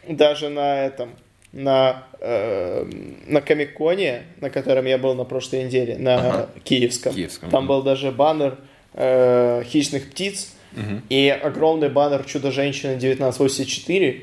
[0.08, 1.10] даже на этом
[1.54, 2.84] на, э,
[3.26, 6.48] на Комиконе, на котором я был на прошлой неделе, на ага.
[6.64, 7.14] Киевском.
[7.14, 7.50] Киевском.
[7.50, 8.58] Там был даже баннер
[8.94, 11.00] э, «Хищных птиц» угу.
[11.08, 14.22] и огромный баннер «Чудо-женщина 1984»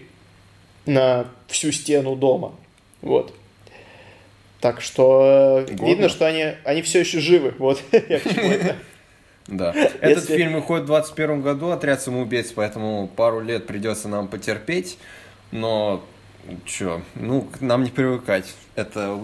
[0.86, 2.54] на всю стену дома.
[3.02, 3.34] Вот.
[4.60, 5.86] Так что э, Годно.
[5.86, 7.54] видно, что они, они все еще живы.
[7.58, 8.76] Вот я.
[9.48, 9.74] Да.
[10.02, 14.98] Этот фильм выходит в 2021 году, «Отряд самоубийц», поэтому пару лет придется нам потерпеть.
[15.52, 16.04] Но
[16.66, 18.54] Чё, ну, нам не привыкать.
[18.76, 19.20] Это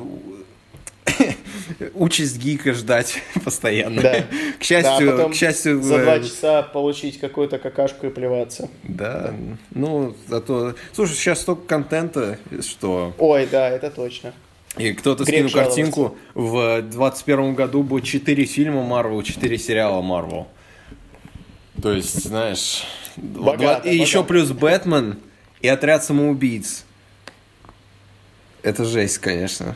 [1.94, 4.02] участь гика ждать постоянно.
[4.02, 4.26] Да.
[4.60, 5.82] К счастью, да, к счастью...
[5.82, 8.70] За два часа получить какую-то какашку и плеваться.
[8.84, 9.34] Да,
[9.72, 10.76] ну, зато...
[10.94, 13.14] Слушай, сейчас столько контента, что...
[13.18, 14.34] Ой, да, это точно.
[14.78, 20.48] И кто-то скинул картинку, в 21 году будет 4 фильма Марвел, 4 сериала Марвел.
[21.82, 22.84] То есть, знаешь...
[23.16, 23.90] Богато, и богато.
[23.90, 25.18] еще плюс Бэтмен
[25.62, 26.86] и Отряд самоубийц.
[28.62, 29.76] Это жесть, конечно.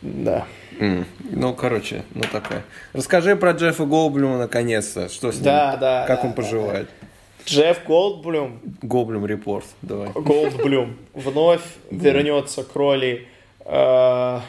[0.00, 0.46] Да.
[0.78, 1.06] Mm.
[1.30, 2.64] Ну, короче, ну такая.
[2.92, 5.08] Расскажи про Джеффа Голблюма наконец-то.
[5.08, 5.44] Что с ним?
[5.44, 6.06] Да, да.
[6.06, 6.88] Как да, он поживает?
[7.00, 7.06] Да.
[7.46, 8.60] Джефф Голдблюм.
[8.82, 10.10] Голблюм репорт, давай.
[10.14, 13.28] Голдблюм вновь вернется к роли
[13.64, 14.40] э,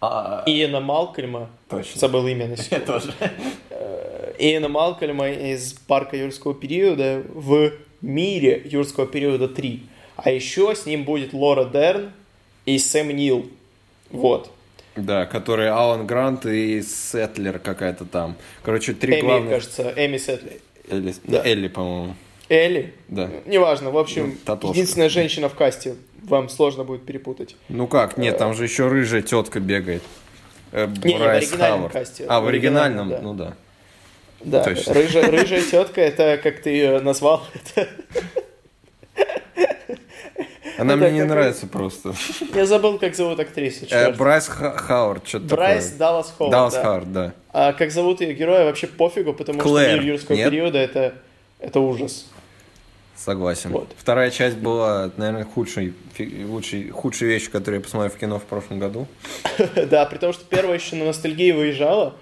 [0.00, 0.42] а...
[0.46, 1.48] Иена Малкольма.
[1.68, 1.98] Точно.
[1.98, 3.12] Забыл имя на Я тоже.
[3.70, 9.82] Э, Иена Малкольма из парка юрского периода в мире юрского периода 3.
[10.16, 12.12] А еще с ним будет Лора Дерн,
[12.66, 13.46] и Сэм Нил.
[14.10, 14.50] Вот.
[14.96, 18.36] Да, которые Алан Грант и Сетлер какая-то там.
[18.62, 19.50] Короче, три Эми, главных...
[19.52, 20.52] кажется, Эми Сетлер.
[20.88, 21.42] Элли, да.
[21.44, 22.14] Элли по-моему.
[22.48, 22.94] Элли?
[23.08, 23.28] Да.
[23.44, 25.96] Неважно, в общем, ну, единственная женщина в касте.
[26.22, 27.56] Вам сложно будет перепутать.
[27.68, 30.02] Ну как, нет, там же еще рыжая тетка бегает.
[30.72, 31.92] Э, не, не, в оригинальном Хауэр.
[31.92, 32.26] касте.
[32.28, 33.20] А, в оригинальном, да.
[33.20, 33.56] ну да.
[34.40, 37.42] Да, рыжая, рыжая тетка, это как ты ее назвал,
[37.74, 37.88] это
[40.78, 42.14] она мне не нравится просто.
[42.54, 43.86] Я забыл, как зовут актрису.
[43.90, 46.52] Э, Брайс Хауард, что-то Брайс Даллас Хауард.
[46.52, 46.82] Даллас да.
[46.82, 47.32] Хауард, да.
[47.52, 51.14] А как зовут ее героя, вообще пофигу, потому что мир юрского периода это,
[51.60, 52.26] это ужас.
[53.16, 53.70] Согласен.
[53.70, 53.88] Вот.
[53.96, 58.78] Вторая часть была, наверное, худшей, лучшей, худшей вещью, которую я посмотрел в кино в прошлом
[58.78, 59.06] году.
[59.90, 62.14] да, при том, что первая еще на ностальгии выезжала,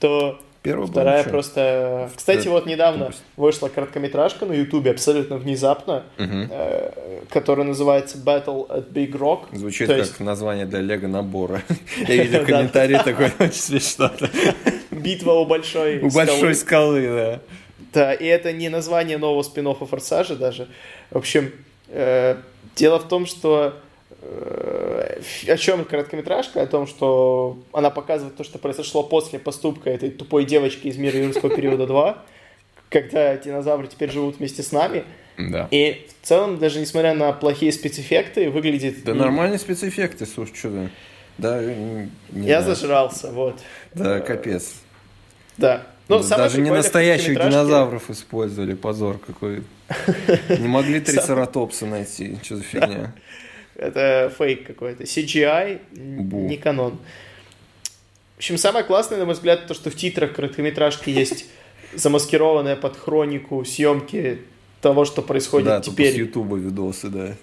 [0.00, 2.10] то Первая Вторая просто...
[2.14, 3.22] Кстати, да, вот недавно тупость.
[3.36, 6.48] вышла короткометражка на Ютубе абсолютно внезапно, угу.
[6.50, 9.44] э, которая называется Battle at Big Rock.
[9.52, 10.20] Звучит То как есть...
[10.20, 11.62] название для лего набора.
[12.06, 14.10] Я видел комментарий такой, очень смешно.
[14.90, 17.40] Битва у большой У большой скалы, да.
[17.92, 20.68] Да, и это не название нового спин Форсажа даже.
[21.10, 21.52] В общем,
[21.88, 22.36] э,
[22.76, 23.74] дело в том, что
[24.22, 26.62] о чем короткометражка?
[26.62, 31.18] О том, что она показывает то, что произошло после поступка этой тупой девочки из мира
[31.18, 32.22] юрского периода 2,
[32.90, 35.04] когда динозавры теперь живут вместе с нами.
[35.38, 35.68] Да.
[35.70, 39.04] И в целом, даже несмотря на плохие спецэффекты, выглядит...
[39.04, 40.90] Да нормальные спецэффекты, слушай, что ты...
[41.38, 42.10] Да, не
[42.46, 42.76] Я знаю.
[42.76, 43.60] зажрался, вот.
[43.94, 44.74] Да, капец.
[45.56, 45.86] Да.
[46.08, 49.62] Ну, Даже не настоящих динозавров использовали, позор какой.
[50.48, 53.14] Не могли трицератопса найти, что за фигня.
[53.80, 55.04] Это фейк какой-то.
[55.04, 56.98] CGI, не канон.
[58.34, 61.46] В общем, самое классное, на мой взгляд, то, что в титрах короткометражки есть
[61.94, 64.42] замаскированная под хронику съемки
[64.82, 66.10] того, что происходит да, теперь.
[66.10, 67.36] Да, с Ютуба видосы, да.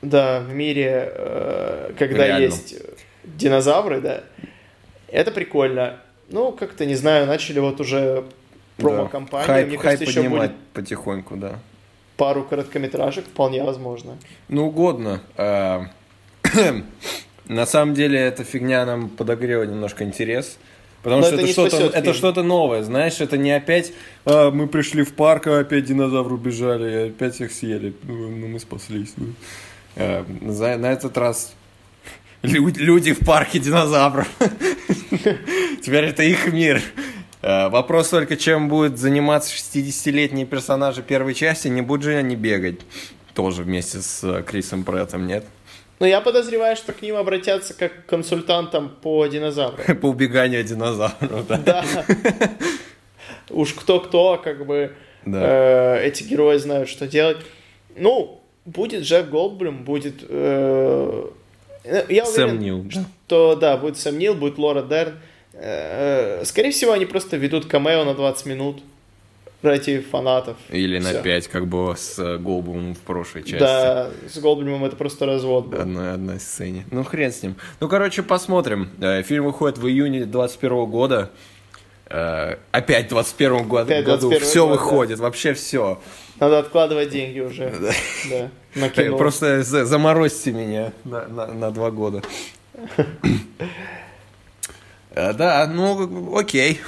[0.00, 2.44] Да, в мире, э, когда Реально.
[2.44, 2.76] есть
[3.24, 4.24] динозавры, да.
[5.08, 6.00] Это прикольно.
[6.30, 8.24] Ну, как-то, не знаю, начали вот уже
[8.78, 9.46] промо-компанию.
[9.46, 9.52] Да.
[9.52, 11.58] Хайп, Мне хайп кажется, еще будет потихоньку, да.
[12.20, 14.18] Пару короткометражек, вполне возможно.
[14.48, 15.22] Ну, угодно.
[15.38, 15.86] А,
[17.48, 20.58] на самом деле, эта фигня нам подогрела немножко интерес.
[21.02, 23.94] Потому Но что это, это что-то, это что-то новое, знаешь, это не опять
[24.26, 28.48] а, мы пришли в парк, а опять динозавры убежали, и опять их съели, ну, ну
[28.48, 29.14] мы спаслись.
[29.16, 29.28] Ну.
[29.96, 31.54] А, на, на этот раз
[32.42, 34.28] люди в парке динозавров.
[35.82, 36.82] Теперь это их мир.
[37.42, 42.80] Э, вопрос только, чем будут заниматься 60-летние персонажи первой части, не будут же они бегать
[43.34, 45.44] тоже вместе с э, Крисом Преттом, нет?
[46.00, 49.96] Ну, я подозреваю, что к ним обратятся как к консультантам по динозаврам.
[50.00, 51.56] По убеганию динозавров, да.
[51.58, 51.84] Да.
[53.50, 54.92] Уж кто-кто, как бы
[55.24, 55.96] да.
[55.98, 57.38] э, эти герои знают, что делать.
[57.96, 60.22] Ну, будет Джефф Голдблюм, будет
[61.84, 62.90] я уверен, Сэм Нил.
[62.90, 65.14] Что, да, будет Сэм Нил, будет Лора Дерн.
[65.62, 68.82] Э, скорее всего, они просто ведут камео на 20 минут
[69.60, 70.56] ради фанатов.
[70.70, 71.22] Или на Все.
[71.22, 73.58] 5, как было с э, Голдблюмом в прошлой части.
[73.58, 75.80] Да, с Голдблюмом это просто развод был.
[75.80, 76.86] Одной, одной сцене.
[76.90, 77.56] Ну, хрен с ним.
[77.78, 78.88] Ну, короче, посмотрим.
[79.24, 81.30] Фильм выходит в июне 21 года.
[82.06, 83.82] Опять в 21 году.
[83.82, 85.24] Опять 21 все год, выходит, да.
[85.24, 86.00] вообще все.
[86.40, 87.72] Надо откладывать деньги уже.
[88.30, 88.50] Да.
[88.74, 89.18] На кино.
[89.18, 92.22] Просто заморозьте меня на, на, на два года.
[95.20, 96.80] Э, да, ну, окей.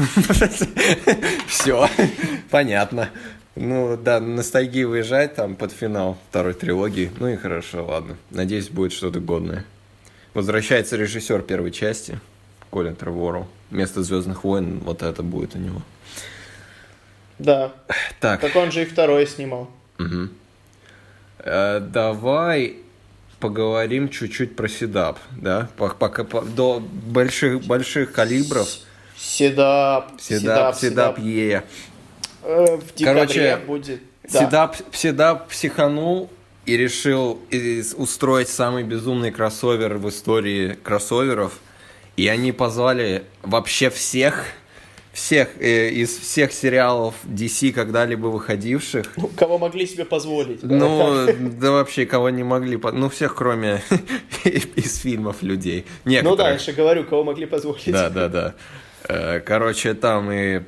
[1.47, 1.88] Все,
[2.51, 3.11] понятно.
[3.55, 7.11] Ну, да, ностальгии выезжать там под финал второй трилогии.
[7.18, 8.16] Ну и хорошо, ладно.
[8.31, 9.66] Надеюсь, будет что-то годное.
[10.33, 12.21] Возвращается режиссер первой части,
[12.71, 13.47] Колин Треворл.
[13.71, 15.83] Вместо Звездных войн вот это будет у него.
[17.38, 17.73] Да.
[18.18, 18.40] Так.
[18.40, 19.68] Так он же и второй снимал.
[19.99, 20.29] Угу.
[21.40, 22.79] Э, давай
[23.42, 25.68] поговорим чуть-чуть про CW, да?
[25.76, 28.68] Пока по, до больших больших калибров.
[29.16, 30.12] Седап.
[30.20, 31.64] Седап, седап, е.
[32.44, 34.00] Э, в Короче, будет.
[34.28, 34.85] Седап, да.
[34.92, 36.31] седап психанул
[36.66, 37.40] и решил
[37.96, 41.59] устроить самый безумный кроссовер в истории кроссоверов.
[42.16, 44.44] И они позвали вообще всех
[45.12, 49.07] всех, э, из всех сериалов DC когда-либо выходивших.
[49.16, 50.62] Ну, кого могли себе позволить.
[50.62, 51.27] Ну,
[51.59, 53.83] да вообще, кого не могли, ну, всех, кроме
[54.44, 55.85] из фильмов людей.
[56.05, 56.38] Некоторых.
[56.38, 57.92] Ну да, я же говорю, кого могли позволить.
[57.92, 58.55] Да, да, да.
[59.09, 60.62] Э, короче, там и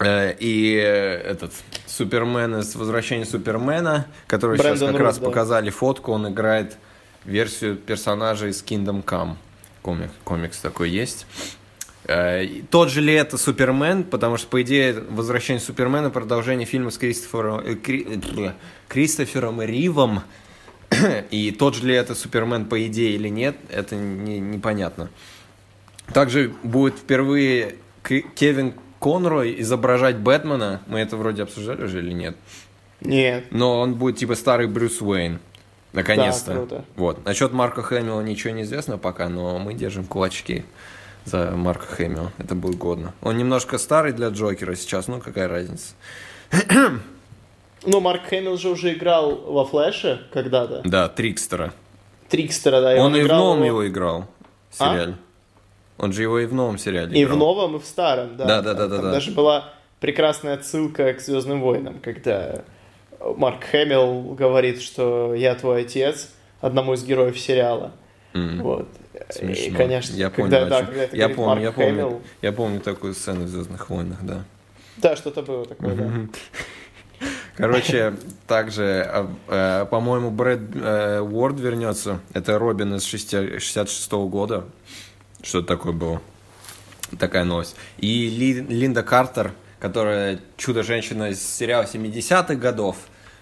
[0.00, 1.52] э, и этот
[1.86, 5.26] Супермен из Возвращения Супермена, который Брэндон сейчас как Рус, раз да.
[5.26, 6.76] показали фотку, он играет
[7.24, 9.36] версию персонажа из Kingdom Come.
[9.82, 11.26] Комик, комикс такой есть.
[12.08, 16.96] Э, тот же ли это Супермен, потому что, по идее, «Возвращение Супермена» продолжение фильма с
[16.96, 18.52] Кристофером, э, Кри, э,
[18.88, 20.22] Кристофером Ривом,
[21.30, 25.10] и тот же ли это Супермен, по идее, или нет, это не, непонятно.
[26.14, 30.80] Также будет впервые Кевин Конрой изображать Бэтмена.
[30.86, 32.38] Мы это вроде обсуждали уже или нет?
[33.02, 33.44] Нет.
[33.50, 35.40] Но он будет типа старый Брюс Уэйн.
[35.92, 36.52] Наконец-то.
[36.52, 36.84] Да, круто.
[36.96, 37.24] Вот.
[37.26, 40.64] Насчет Марка Хэмилла ничего не известно пока, но мы держим кулачки
[41.28, 42.32] за Марка Хэмилла.
[42.38, 43.14] Это будет годно.
[43.22, 45.94] Он немножко старый для Джокера сейчас, ну какая разница.
[47.86, 50.82] Ну, Марк Хэмилл же уже играл во Флэше когда-то.
[50.84, 51.72] Да, Трикстера.
[52.28, 52.96] Трикстера, да.
[52.96, 54.26] И он, он и в новом его, его играл
[54.70, 54.90] в а?
[54.90, 55.12] сериале.
[55.98, 56.02] А?
[56.02, 57.36] Он же его и в новом сериале И играл.
[57.36, 58.46] в новом, и в старом, да.
[58.46, 58.98] Да, да, да, да.
[58.98, 59.12] да.
[59.12, 62.64] Даже была прекрасная отсылка к Звездным войнам, когда
[63.20, 66.30] Марк Хэмилл говорит, что я твой отец
[66.60, 67.92] одному из героев сериала.
[68.34, 68.62] Mm.
[68.62, 68.88] Вот.
[69.30, 69.64] Смешно.
[69.64, 72.22] И, конечно, я когда, помню, да, когда это я помню, я помню, Хэмилл...
[72.40, 74.44] я помню такую сцену в Звездных войнах, да.
[74.96, 77.26] Да, что-то было такое, да.
[77.56, 78.14] Короче,
[78.46, 82.20] также, а, э, по-моему, Брэд э, Уорд вернется.
[82.32, 84.64] Это Робин из 66 -го года.
[85.42, 86.22] Что такое было?
[87.18, 87.74] Такая новость.
[87.98, 88.30] И
[88.68, 92.96] Линда Картер, которая чудо-женщина из сериала 70-х годов,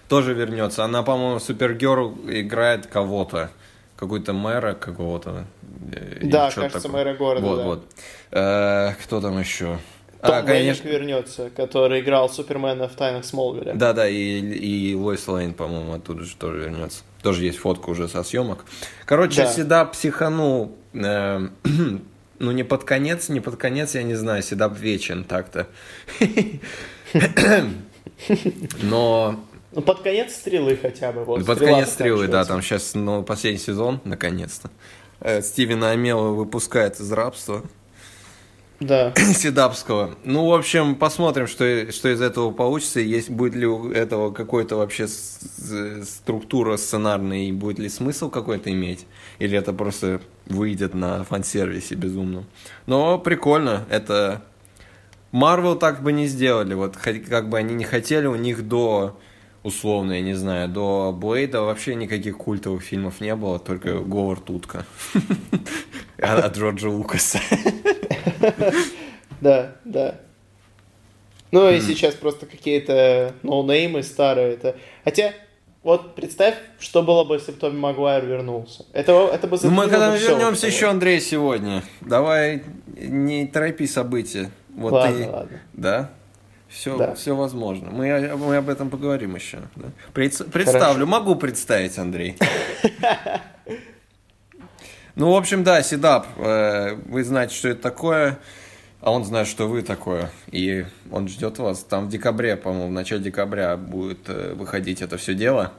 [0.09, 0.83] тоже вернется.
[0.83, 3.51] Она, по-моему, Супергерл играет кого-то.
[3.97, 5.45] Какой-то мэра какого-то.
[5.91, 6.91] э, Да, кажется, такое.
[7.03, 7.63] мэра города, Вот, да.
[7.65, 7.85] вот.
[8.31, 9.79] Э, кто там еще?
[10.21, 10.87] Том А, конечно.
[10.87, 13.73] вернется, который играл Супермена в «Тайнах Смолвиля».
[13.75, 17.03] Да, да, и, и Лойс Лейн, по-моему, оттуда же тоже вернется.
[17.21, 18.65] Тоже есть фотка уже со съемок.
[19.05, 19.47] Короче, Да.
[19.51, 21.39] CW психанул, э,
[22.39, 25.67] ну, не под конец, не под конец, я не знаю, CW вечен так-то.
[28.81, 29.39] Но
[29.77, 31.23] Ну, под конец стрелы хотя бы.
[31.23, 34.71] Вот, под конец стрелы, да, там сейчас ну, последний сезон, наконец-то.
[35.19, 37.61] Э, Стивена Амела выпускает из рабства.
[38.79, 39.13] Да.
[39.15, 40.15] Седапского.
[40.23, 43.01] Ну, в общем, посмотрим, что, что из этого получится.
[43.01, 49.05] Есть, будет ли у этого какой-то вообще структура сценарная и будет ли смысл какой-то иметь?
[49.37, 52.47] Или это просто выйдет на фан-сервисе безумном?
[52.87, 53.85] Но прикольно.
[53.91, 54.41] Это...
[55.31, 56.73] Марвел так бы не сделали.
[56.73, 59.19] Вот как бы они не хотели, у них до
[59.63, 64.85] условно, я не знаю, до Блейда вообще никаких культовых фильмов не было, только Говард Утка
[66.19, 67.39] от Джорджа Лукаса.
[69.41, 70.15] Да, да.
[71.51, 74.53] Ну и сейчас просто какие-то ноунеймы старые.
[74.53, 74.75] Это...
[75.03, 75.33] Хотя,
[75.83, 78.85] вот представь, что было бы, если бы Томми Магуайр вернулся.
[78.91, 80.87] Это, это бы Ну, мы когда бы вернемся еще.
[80.87, 81.83] Андрей, сегодня.
[82.01, 84.51] Давай не торопи события.
[84.75, 85.29] Вот Ладно, ты...
[85.29, 85.59] ладно.
[85.73, 86.11] Да?
[86.69, 87.15] Все, Да.
[87.15, 87.89] все возможно.
[87.91, 89.59] Мы, о- мы об этом поговорим еще.
[89.75, 89.87] да.
[90.13, 92.37] Пред- представлю, могу представить, Андрей.
[95.15, 98.37] Ну, в общем, да, Седап, э, вы знаете, что это такое,
[99.01, 100.29] а он знает, что вы такое.
[100.51, 101.79] И он ждет вас.
[101.83, 105.73] Там в декабре, по-моему, в начале декабря будет э, выходить это все дело.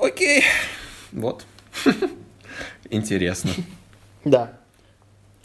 [0.00, 0.44] Окей.
[1.12, 1.44] Вот.
[2.90, 3.50] Интересно.
[4.24, 4.52] Да.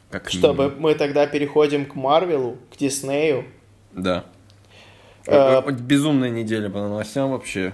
[0.09, 0.81] Как Чтобы минимум.
[0.81, 3.45] мы тогда переходим к Марвелу, к Диснею.
[3.93, 4.23] Да.
[5.25, 7.73] Э, Э, Безумная неделя по новостям вообще.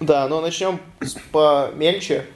[0.00, 2.26] Да, но начнем с помельче.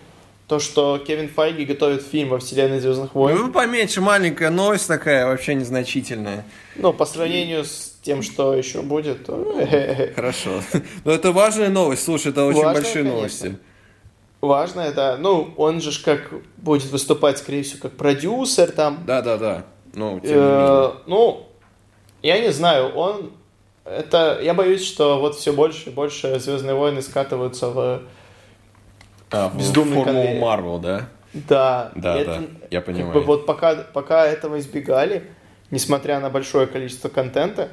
[0.46, 3.36] То, что Кевин Файги готовит фильм во вселенной Звездных войн.
[3.36, 6.44] Ну, поменьше, маленькая новость такая, вообще незначительная.
[6.74, 9.34] Ну, по сравнению с тем, что еще будет, то...
[10.16, 10.60] Хорошо.
[11.04, 13.14] Но это важная новость, слушай, это очень Важная, большие конечно.
[13.16, 13.58] новости.
[14.40, 19.04] Важно это, ну, он же ж как будет выступать, скорее всего, как продюсер там.
[19.06, 19.64] Да, да, да.
[19.92, 21.46] Ну, Э, ну,
[22.22, 23.32] я не знаю, он...
[23.84, 28.02] Это, я боюсь, что вот все больше и больше Звездные войны скатываются в...
[29.30, 30.24] А, в бездумный формулу.
[30.24, 31.08] Marvel, да?
[31.32, 33.14] Да, Да, и да, это, я как понимаю.
[33.14, 35.24] бы вот пока, пока этого избегали,
[35.70, 37.68] несмотря на большое количество контента,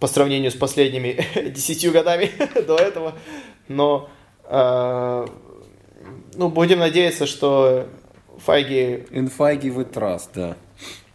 [0.00, 2.30] по сравнению с последними десятью годами
[2.66, 3.14] до этого,
[3.68, 4.08] но
[4.44, 5.26] э,
[6.36, 7.86] ну, будем надеяться, что
[8.38, 10.56] Файги, In Feige we trust, да.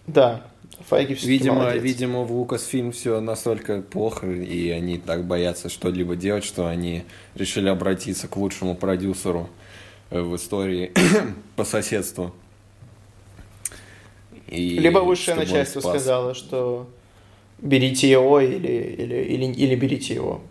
[0.07, 0.41] да,
[0.87, 6.43] Файги все Видимо, видимо, в Lucasfilm все настолько плохо, и они так боятся что-либо делать,
[6.43, 7.03] что они
[7.35, 9.49] решили обратиться к лучшему продюсеру
[10.09, 10.91] э, в истории
[11.55, 12.33] по соседству.
[14.47, 16.89] И Либо высшее начальство сказало, что
[17.59, 20.41] берите его или, или, или, или берите его.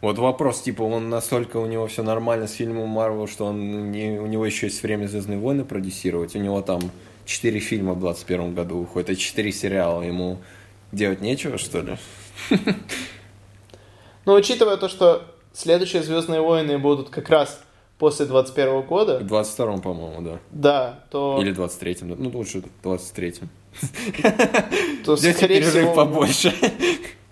[0.00, 4.18] Вот вопрос, типа, он настолько у него все нормально с фильмом Марвел, что он не,
[4.18, 6.36] у него еще есть время Звездные войны продюсировать.
[6.36, 6.80] У него там
[7.24, 10.02] 4 фильма в 21 году выходит, а 4 сериала.
[10.02, 10.38] Ему
[10.92, 11.96] делать нечего, что ли?
[14.26, 17.60] Но учитывая то, что следующие Звездные войны будут как раз
[17.98, 20.38] после 21 года, В 22 по-моему, да.
[20.50, 22.16] да, то, Или 23-м, да.
[22.18, 23.48] ну лучше 23-м.
[25.04, 26.52] то Здесь скорее всего, побольше.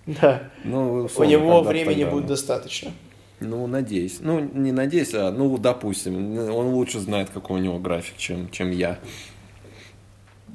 [0.21, 2.29] да, Ну, у него времени тогда, будет да.
[2.29, 2.93] достаточно.
[3.41, 4.19] Ну, надеюсь.
[4.21, 6.39] Ну, не надеюсь, а, ну, допустим.
[6.51, 8.99] Он лучше знает, какой у него график, чем, чем я.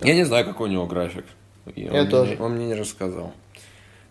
[0.01, 1.25] Я не знаю, какой у него график.
[1.75, 2.31] И он Я мне тоже.
[2.35, 3.33] не- он мне не рассказал.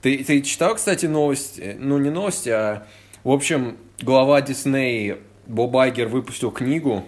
[0.03, 1.76] Ты, ты читал, кстати, новости?
[1.78, 2.86] Ну, не новости, а...
[3.24, 5.16] В общем, глава Дисней
[5.47, 7.05] Боб Айгер выпустил книгу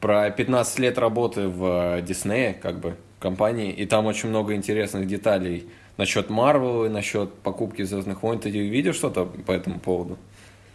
[0.00, 5.68] про 15 лет работы в Диснее, как бы, компании, и там очень много интересных деталей
[5.96, 8.40] насчет Марвел и насчет покупки Звездных войн.
[8.40, 10.18] Ты видишь что-то по этому поводу?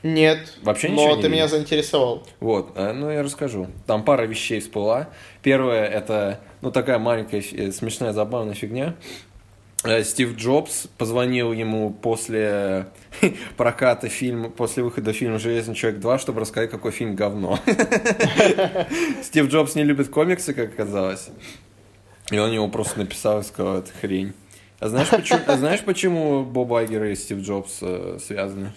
[0.02, 1.58] Нет, Вообще ничего но не ты меня видел?
[1.58, 2.24] заинтересовал.
[2.40, 3.68] Вот, э, ну я расскажу.
[3.86, 5.10] Там пара вещей всплыла.
[5.44, 8.96] Первое, это, ну, такая маленькая, э, смешная, забавная фигня.
[9.84, 12.88] Э, Стив Джобс позвонил ему после
[13.58, 17.60] проката фильма, после выхода фильма «Железный человек 2», чтобы рассказать, какой фильм говно.
[19.24, 21.30] Стив Джобс не любит комиксы, как оказалось.
[22.32, 24.34] И он ему просто написал и сказал, это хрень.
[24.80, 28.72] А знаешь, почему, а знаешь, почему Боб Айгер и Стив Джобс э, связаны?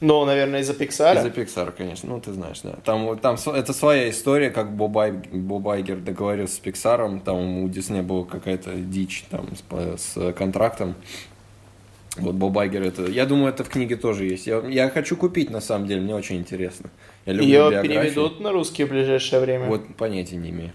[0.00, 1.18] Ну, наверное, из-за Пиксара.
[1.18, 2.76] Из-за Pixar, конечно, ну ты знаешь, да.
[2.84, 7.68] Там, там это своя история, как Боб, Ай- Боб Айгер договорился с Pixar, там у
[7.68, 10.94] Диснея была какая-то дичь там с, с контрактом.
[12.16, 13.04] Вот Боб Айгер это...
[13.06, 14.46] Я думаю, это в книге тоже есть.
[14.46, 16.90] Я, я хочу купить, на самом деле, мне очень интересно.
[17.26, 17.88] Я люблю Ее биографии.
[17.88, 19.66] переведут на русский в ближайшее время.
[19.66, 20.72] Вот понятия не имею.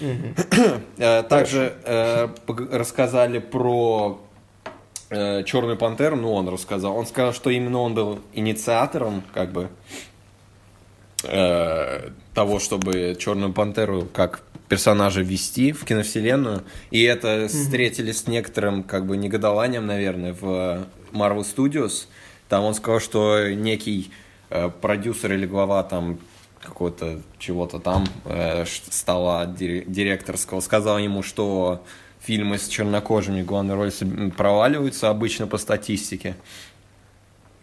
[0.00, 2.28] Э, Также э,
[2.72, 4.20] рассказали про
[5.10, 6.96] Черную пантеру, ну он рассказал.
[6.96, 9.68] Он сказал, что именно он был инициатором, как бы,
[11.22, 16.64] э, того, чтобы Черную пантеру как персонажа ввести в киновселенную.
[16.90, 22.06] И это встретили с некоторым, как бы, негодованием, наверное, в Marvel Studios.
[22.48, 24.10] Там он сказал, что некий
[24.50, 26.18] э, продюсер или глава там
[26.64, 31.84] какого-то чего-то там э, стола дире- директорского сказал ему, что
[32.20, 33.92] фильмы с чернокожими главной роли
[34.30, 36.36] проваливаются обычно по статистике.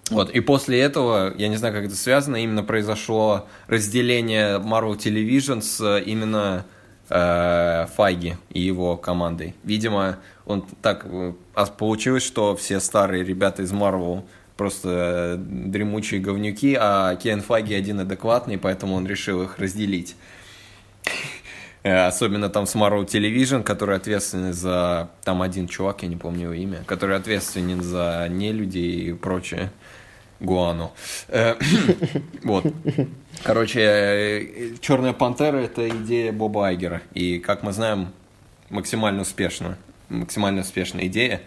[0.10, 5.62] Вот, и после этого, я не знаю, как это связано, именно произошло разделение Marvel Television
[5.62, 6.66] с э, именно
[7.10, 9.56] э, Файги и его командой.
[9.64, 14.24] Видимо, он так э, а получилось, что все старые ребята из Marvel
[14.62, 20.16] просто э, дремучие говнюки, а Кен Файги один адекватный, поэтому он решил их разделить.
[21.82, 25.10] Э, Особенно там с Marvel Television, который ответственен за...
[25.24, 29.72] Там один чувак, я не помню его имя, который ответственен за нелюдей и прочее.
[30.40, 30.92] Гуану.
[31.28, 31.56] Э,
[32.44, 32.64] Вот.
[33.42, 37.02] Короче, Черная пантера это идея Боба Айгера.
[37.16, 38.14] И, как мы знаем,
[38.70, 39.80] максимально успешно.
[40.10, 41.42] Максимально успешная идея.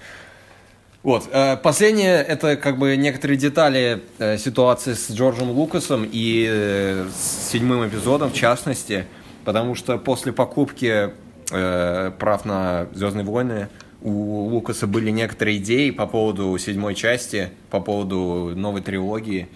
[1.04, 1.28] Вот.
[1.30, 7.50] э, Последнее это как бы некоторые детали э, ситуации с Джорджем Лукасом и э, с
[7.52, 9.04] седьмым эпизодом в частности,
[9.44, 11.10] потому что после покупки
[11.52, 13.68] э, прав на Звездные войны
[14.00, 19.48] у Лукаса были некоторые идеи по поводу седьмой части, по поводу новой трилогии.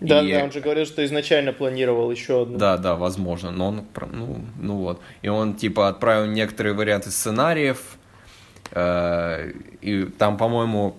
[0.00, 2.58] Да, И- да, он же говорил, что изначально планировал еще одну.
[2.58, 5.00] да, да, возможно, но он, ну, ну вот.
[5.22, 7.78] И он, типа, отправил некоторые варианты сценариев,
[8.74, 10.96] и там, по-моему,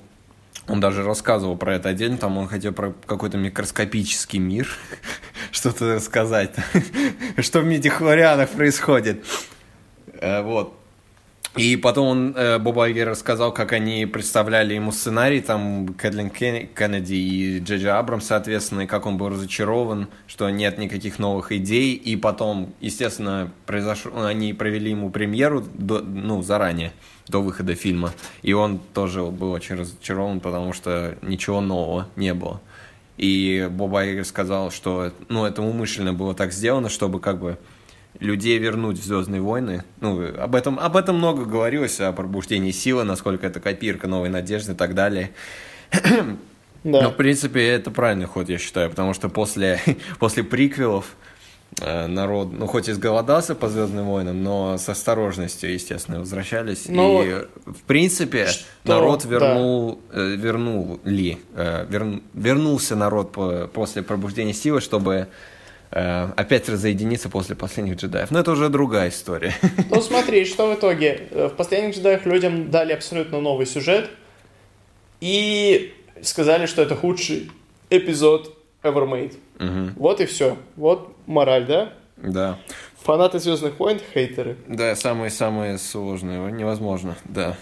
[0.68, 4.68] он даже рассказывал про это отдельно, там он хотел про какой-то микроскопический мир
[5.52, 6.56] что-то сказать,
[7.40, 9.26] что в медихлорианах происходит.
[10.22, 10.80] Э, Вот.
[11.56, 17.14] И потом он, э, Боб рассказал, как они представляли ему сценарий, там, Кэтлин Кен- Кеннеди
[17.14, 21.94] и Джеджи Абрам, соответственно, и как он был разочарован, что нет никаких новых идей.
[21.94, 26.92] И потом, естественно, произошло, они провели ему премьеру, ну, заранее,
[27.28, 28.14] до выхода фильма.
[28.42, 32.62] И он тоже был очень разочарован, потому что ничего нового не было.
[33.18, 37.58] И Боб Айгер сказал, что, ну, это умышленно было так сделано, чтобы, как бы,
[38.20, 39.84] людей вернуть в Звездные войны.
[40.02, 44.74] Ну, об этом, об этом много говорилось, о пробуждении силы, насколько это копирка новой надежды
[44.74, 45.32] и так далее.
[46.84, 47.04] Да.
[47.04, 49.80] Но, в принципе, это правильный ход, я считаю, потому что после,
[50.20, 51.16] после приквелов
[51.82, 56.86] народ, ну, хоть и сголодался по Звездным войнам, но с осторожностью, естественно, возвращались.
[56.88, 59.30] Ну, и, в принципе, что- народ да.
[59.30, 65.28] вернул, э, вернул ли, э, верн- вернулся народ по- после пробуждения силы, чтобы
[65.96, 68.32] э, опять разоединиться после последних джедаев.
[68.32, 69.54] Но это уже другая история.
[69.92, 71.28] Ну смотри, что в итоге?
[71.30, 74.10] Э, В последних джедаях людям дали абсолютно новый сюжет
[75.22, 77.52] и сказали, что это худший
[77.90, 79.36] эпизод ever made.
[79.60, 79.94] Мгм.
[79.96, 80.58] Вот и все.
[80.76, 81.94] Вот мораль, да?
[82.18, 82.60] Да.
[83.02, 84.56] Фанаты Звездных войн, хейтеры.
[84.68, 86.52] Да, самые-самые сложные.
[86.52, 87.58] Невозможно, да.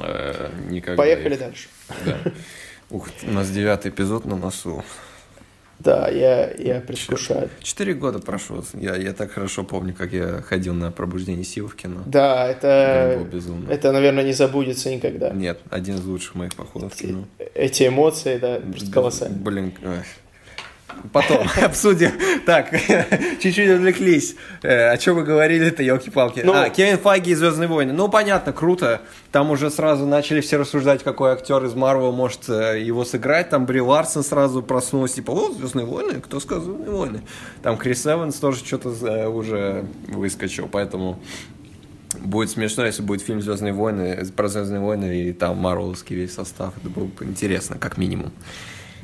[0.00, 1.68] Э, никогда Поехали их- дальше.
[2.06, 2.16] Да.
[2.90, 4.82] Ух, у нас девятый эпизод на носу.
[5.78, 7.50] Да, я, я предвкушаю.
[7.60, 8.62] Четыре года прошло.
[8.74, 12.02] Я, я так хорошо помню, как я ходил на пробуждение сил в кино.
[12.06, 13.18] Да, это,
[13.68, 15.30] это, наверное, не забудется никогда.
[15.30, 17.24] Нет, один из лучших моих походов в кино.
[17.54, 19.40] Эти эмоции, да, просто колоссальные.
[19.40, 19.72] Блин.
[21.12, 22.10] Потом обсудим.
[22.46, 22.70] Так,
[23.40, 24.36] чуть-чуть отвлеклись.
[24.62, 26.40] Э, О чем вы говорили-то, елки-палки?
[26.44, 27.92] Ну- а, Кевин Файги и Звездные войны.
[27.92, 29.00] Ну, понятно, круто.
[29.30, 33.50] Там уже сразу начали все рассуждать, какой актер из Марвел может э, его сыграть.
[33.50, 36.20] Там Бри Ларсон сразу проснулась, типа, о, Звездные войны?
[36.20, 37.22] Кто сказал Звездные войны?
[37.62, 41.18] Там Крис Эванс тоже что-то э, уже выскочил, поэтому
[42.18, 46.74] будет смешно, если будет фильм Звездные войны про Звездные войны и там Марвеловский весь состав.
[46.76, 48.32] Это было бы интересно, как минимум.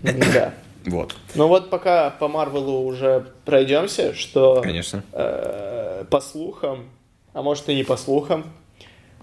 [0.03, 0.53] Да.
[0.89, 5.03] Вот, Ну вот пока по Марвелу уже пройдемся, что конечно.
[5.13, 6.87] э, по слухам,
[7.33, 8.45] а может и не по слухам,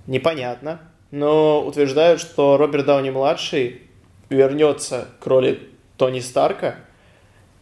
[0.07, 0.80] непонятно,
[1.11, 3.82] но утверждают, что Роберт Дауни-младший
[4.30, 5.59] вернется к роли
[5.97, 6.76] Тони Старка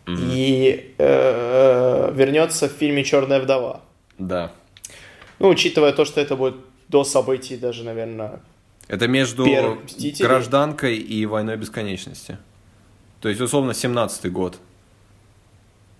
[0.08, 3.82] и э, вернется в фильме «Черная вдова».
[4.18, 4.52] Да.
[5.40, 6.56] Ну, учитывая то, что это будет
[6.90, 8.42] до событий даже, наверное,
[8.88, 9.46] Это между
[10.20, 12.38] гражданкой и войной бесконечности.
[13.24, 14.58] То есть, условно, 17-й год.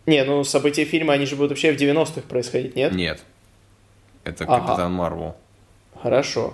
[0.06, 2.92] Не, ну события фильма, они же будут вообще в 90-х происходить, нет?
[2.92, 3.24] Нет.
[4.26, 4.68] Это Ага.
[4.68, 5.38] Капитан Марвел.
[6.02, 6.54] Хорошо.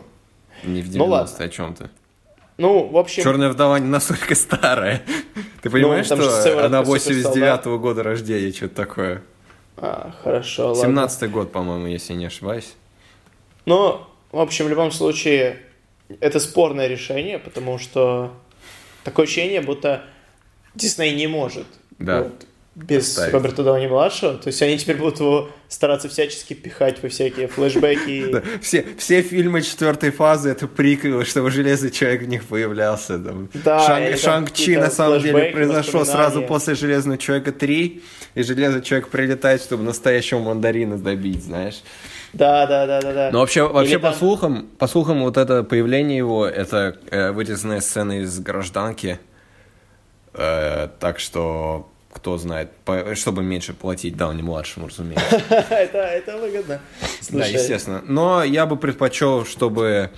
[0.64, 1.44] Не в 90-е, Ну ладно.
[1.44, 1.90] о чем ты.
[2.58, 3.24] Ну, в общем...
[3.24, 5.02] Черная вдова не настолько старая.
[5.64, 9.24] Ты понимаешь, Ну, там же что она просто 89-го года рождения, что-то такое.
[9.78, 11.00] А, хорошо, ладно.
[11.00, 12.76] 17-й год, по-моему, если не ошибаюсь.
[13.66, 14.02] Ну,
[14.32, 15.64] в общем, в любом случае,
[16.20, 18.32] это спорное решение, потому что
[19.04, 20.04] такое ощущение, будто
[20.80, 21.66] Дисней не может.
[22.00, 22.24] Да.
[22.24, 23.34] вот, без Поставить.
[23.34, 24.36] Роберта Дауни младшего.
[24.36, 28.28] То есть они теперь будут его стараться всячески пихать во всякие флешбеки.
[28.32, 33.20] Да, Все, все фильмы четвертой фазы это приквелы, чтобы Железный Человек в них появлялся.
[33.20, 33.50] Там.
[33.54, 38.02] Да, Шанг- какие-то на самом деле произошло сразу после Железного Человека 3,
[38.36, 41.82] и Железный Человек прилетает, чтобы настоящего мандарина добить, знаешь.
[42.32, 43.30] Да, да, да, да, да.
[43.34, 47.32] Но вообще, вообще Или по там- слухам, по слухам, вот это появление его, это э,
[47.32, 49.20] вырезанная сцена из гражданки.
[50.34, 52.72] Э, так что, кто знает,
[53.16, 55.42] чтобы меньше платить Дауни младшему, разумеется.
[55.70, 56.82] это, это выгодно.
[57.30, 58.02] Да, естественно.
[58.08, 60.12] Но я бы предпочел, чтобы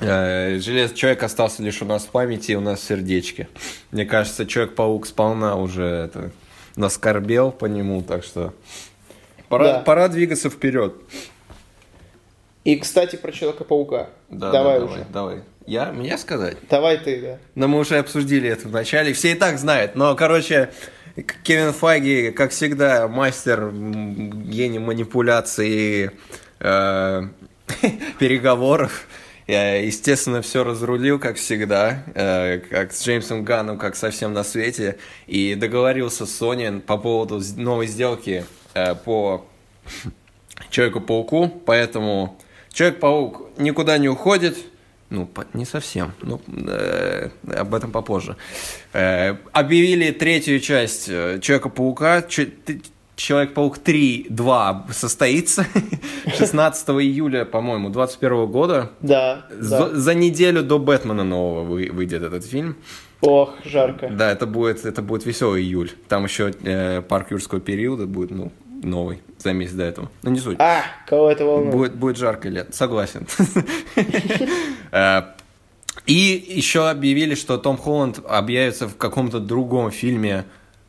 [0.00, 3.48] э, Железный Человек остался лишь у нас в памяти и у нас в сердечке.
[3.90, 6.30] Мне кажется, Человек-паук сполна уже это,
[6.76, 8.52] наскорбел по нему, так что
[9.48, 9.80] пора, Да.
[9.80, 10.94] пора двигаться вперед.
[12.64, 14.08] И, кстати, про Человека-паука.
[14.28, 15.06] Да, давай да, уже.
[15.12, 15.42] давай, давай.
[15.66, 16.56] Я, мне сказать?
[16.70, 17.38] Давай ты, да.
[17.54, 19.96] Но мы уже обсудили это в начале, все и так знают.
[19.96, 20.70] Но, короче,
[21.42, 26.10] Кевин Файги, как всегда, мастер, гений манипуляций и
[26.60, 27.22] э,
[28.18, 29.06] переговоров.
[29.48, 34.98] Э, Естественно, все разрулил, как всегда, э, как с Джеймсом Ганном, как совсем на свете,
[35.26, 38.44] и договорился с Sony по поводу новой сделки
[38.74, 39.46] э, по
[40.70, 42.38] Человеку-пауку, поэтому
[42.72, 44.58] Человек-паук никуда не уходит,
[45.10, 48.36] ну, не совсем, ну, э, об этом попозже.
[48.92, 52.50] Э, объявили третью часть э, Человека-паука, Ч-
[53.16, 55.66] Человек-паук 3, 2 состоится
[56.38, 58.90] 16 июля, по-моему, 21 года.
[59.00, 59.94] Да, За, да.
[59.94, 62.76] за неделю до Бэтмена нового вы- выйдет этот фильм.
[63.22, 64.08] Ох, жарко.
[64.10, 65.90] Да, это будет, это будет веселый июль.
[66.08, 68.52] Там еще э, парк юрского периода будет, ну,
[68.82, 70.10] новый, за месяц до этого.
[70.22, 70.56] Ну, не суть.
[70.60, 71.72] А, кого это волнует?
[71.74, 73.26] Будет, будет жарко лет, согласен.
[74.92, 75.22] Э,
[76.06, 80.44] И еще объявили, что Том Холланд объявится в каком-то другом фильме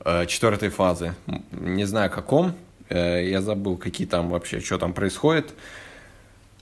[0.06, 1.16] э, четвертой фазы.
[1.52, 2.54] Не знаю каком.
[2.90, 5.54] Э, Я забыл, какие там вообще, что там происходит.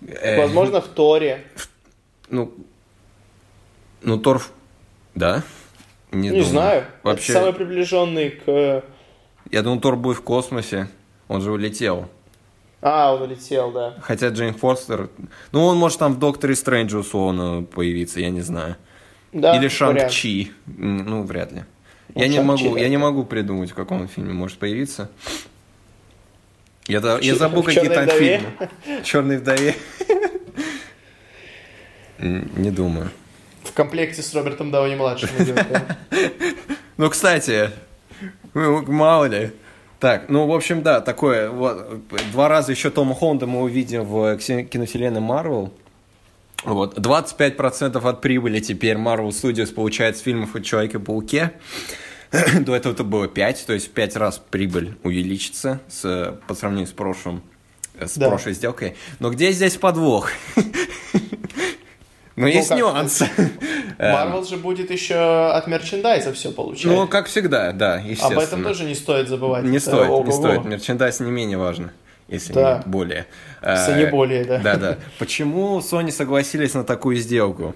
[0.07, 1.43] Э, Возможно, в Торе.
[2.29, 2.53] Ну,
[4.01, 4.51] ну Торф,
[5.15, 5.43] да?
[6.11, 6.45] Не, думаю.
[6.45, 6.85] знаю.
[7.03, 8.83] Вообще, Это самый приближенный к...
[9.51, 10.87] я думал, Тор будет в космосе.
[11.27, 12.07] Он же улетел.
[12.81, 13.95] А, он улетел, да.
[14.01, 15.09] Хотя Джейн Форстер...
[15.51, 18.75] Ну, он может там в Докторе Стрэнджа условно появиться, я не знаю.
[19.33, 19.67] да Или.
[19.67, 20.51] Шанг-Чи.
[20.67, 21.63] Ну, вряд ли.
[22.13, 25.09] Ну, я, не могу, я не могу придумать, в каком он фильме может появиться.
[26.87, 28.37] Я, да- я забыл, в какие «Чёрной там вдове»?
[28.85, 29.03] фильмы.
[29.03, 29.75] Черной вдове.
[32.19, 33.09] Не думаю.
[33.63, 35.29] В комплекте с Робертом Дауни-младшим.
[36.97, 37.71] Ну, кстати,
[38.53, 39.51] ну, мало ли.
[39.99, 41.49] Так, ну, в общем, да, такое.
[41.49, 41.87] Вот,
[42.31, 45.73] два раза еще Тома Холланда мы увидим в киновселенной Марвел.
[46.63, 51.53] Вот, 25% от прибыли теперь Marvel Studios получает с фильмов о Человеке-пауке.
[52.61, 56.87] До этого это было 5, то есть в 5 раз прибыль увеличится с, по сравнению
[56.87, 57.43] с прошлым,
[57.99, 58.29] э, с Да.
[58.29, 58.95] прошлой сделкой.
[59.19, 60.29] Но где здесь подвох?
[62.35, 62.77] Ну, есть как?
[62.77, 63.29] нюансы.
[63.99, 65.15] Марвел же будет еще
[65.51, 66.85] от мерчендайза все получать.
[66.91, 68.35] Ну, как всегда, да, естественно.
[68.41, 69.63] Об этом тоже не стоит забывать.
[69.63, 70.65] Не Это стоит, не стоит.
[70.65, 71.93] Мерчендайз не менее важно,
[72.27, 72.83] если Да.
[72.85, 73.25] не более.
[73.65, 74.57] Если не Э, более, да.
[74.59, 74.97] Да, да.
[75.17, 77.73] Почему Sony согласились на такую сделку?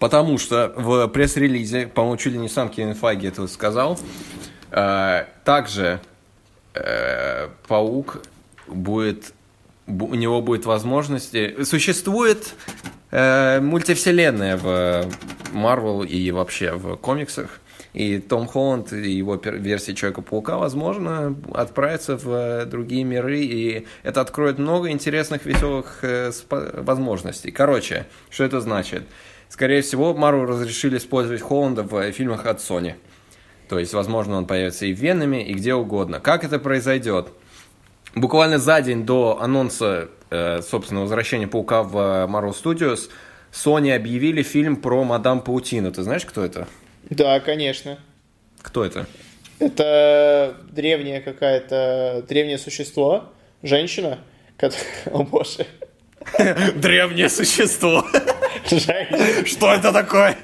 [0.00, 3.98] Потому что в пресс-релизе, по-моему, чуть ли не сам Кевин Файги это сказал,
[4.72, 6.00] э, также
[6.74, 8.22] э, Паук
[8.66, 9.34] будет,
[9.86, 11.62] бу- у него будет возможности...
[11.64, 12.54] Существует
[13.12, 15.06] э, мультивселенная в
[15.52, 17.60] Марвел и вообще в комиксах,
[17.92, 24.20] и Том Холланд и его версия Человека-паука, возможно, отправятся в э, другие миры, и это
[24.20, 27.50] откроет много интересных, веселых э, возможностей.
[27.50, 29.04] Короче, что это значит?
[29.48, 32.94] Скорее всего, Марвел разрешили использовать Холланда в фильмах от Sony.
[33.68, 36.20] То есть, возможно, он появится и в Веноме, и где угодно.
[36.20, 37.28] Как это произойдет?
[38.14, 40.08] Буквально за день до анонса,
[40.62, 43.10] собственно, возвращения Паука в э, Marvel Studios,
[43.52, 45.92] Sony объявили фильм про Мадам Паутину.
[45.92, 46.66] Ты знаешь, кто это?
[47.10, 47.98] Да, конечно.
[48.62, 49.06] Кто это?
[49.58, 52.24] Это древнее какая-то...
[52.28, 53.30] Древнее существо.
[53.62, 54.18] Женщина.
[54.58, 54.76] кот-
[55.06, 55.66] О боже.
[56.76, 58.04] Древнее существо.
[58.64, 60.36] Что это такое?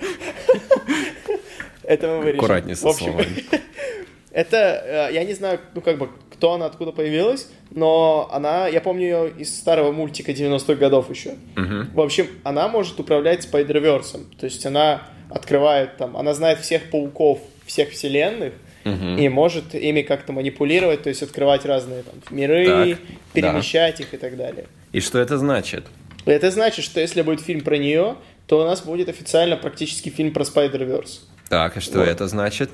[1.85, 2.41] Это мы вырежем.
[2.41, 3.45] Аккуратнее со словами.
[4.31, 8.81] Это, э, я не знаю, ну как бы, кто она, откуда появилась, но она, я
[8.81, 11.35] помню ее из старого мультика 90-х годов еще.
[11.57, 11.91] Мгм.
[11.93, 14.25] В общем, она может управлять Спайдерверсом.
[14.39, 19.19] То есть она открывает там, она знает всех пауков всех вселенных Мгм.
[19.19, 22.99] и может ими как-то манипулировать, то есть открывать разные там миры, Так,
[23.35, 24.67] перемещать их и так далее.
[24.93, 25.85] И что это значит?
[26.25, 28.15] Это значит, что если будет фильм про нее,
[28.47, 31.29] то у нас будет официально практически фильм про Spider-Verse.
[31.51, 32.09] Так, и что Вот.
[32.09, 32.71] это значит?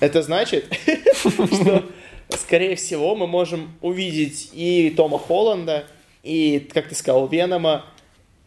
[0.00, 0.64] Это значит,
[1.14, 1.84] что,
[2.38, 5.84] скорее всего, мы можем увидеть и Тома Холланда,
[6.22, 7.84] и, как ты сказал, Венома,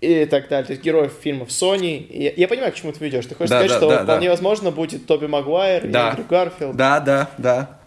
[0.01, 0.65] и так далее.
[0.65, 1.97] То есть героев фильмов Sony.
[1.99, 3.25] И Я, я понимаю, к чему ты ведешь.
[3.27, 4.31] Ты хочешь Да, сказать, да, что да, вполне да.
[4.31, 6.09] возможно будет Тоби Магуайр и Да.
[6.09, 6.75] Эндрю Гарфилд.
[6.75, 7.79] Да, да, да.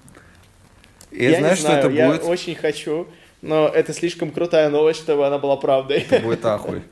[1.11, 2.25] И я знаешь, не знаю, что это я будет?
[2.25, 3.09] очень хочу,
[3.43, 6.07] но это слишком крутая новость, чтобы она была правдой.
[6.23, 6.83] Будет ахуй.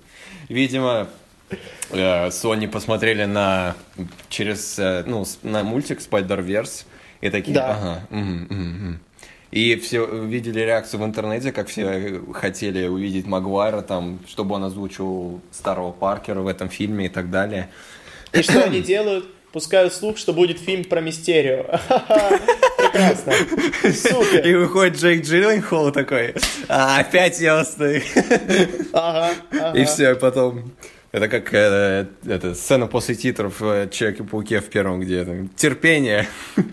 [0.49, 1.09] Видимо,
[1.91, 3.77] э, Sony посмотрели на
[4.29, 6.85] через э, ну на мультик Spider-Verse
[7.23, 7.71] и такие, Да.
[7.71, 9.01] ага, мгм, мгм».
[9.51, 15.41] И все видели реакцию в интернете, как все хотели увидеть Магуайра, там, чтобы он озвучивал
[15.51, 17.69] старого Паркера в этом фильме и так далее.
[18.33, 19.27] И что они делают?
[19.53, 21.65] Пускают слух, что будет фильм про Мистерио.
[21.87, 22.31] Ха-ха,
[22.79, 23.33] Прекрасно.
[23.85, 24.57] И Супер.
[24.59, 26.35] выходит Джейк Джилленхол такой,
[26.69, 28.01] «А, опять я остаю.
[28.95, 29.79] Ага, ага.
[29.79, 30.73] И все, и потом...
[31.13, 36.27] Это как э, это, сцена после титров в Человеке-пауке в первом, где там, терпение.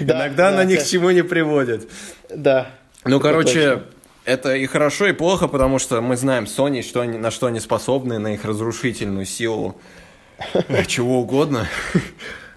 [0.00, 1.90] Да, Иногда да, на ни к чему не приводит.
[2.30, 2.70] Да.
[3.04, 3.82] Ну, короче, точно.
[4.24, 7.58] это и хорошо, и плохо, потому что мы знаем Sony, что они, на что они
[7.58, 9.80] способны, на их разрушительную силу,
[10.54, 11.66] э, чего угодно.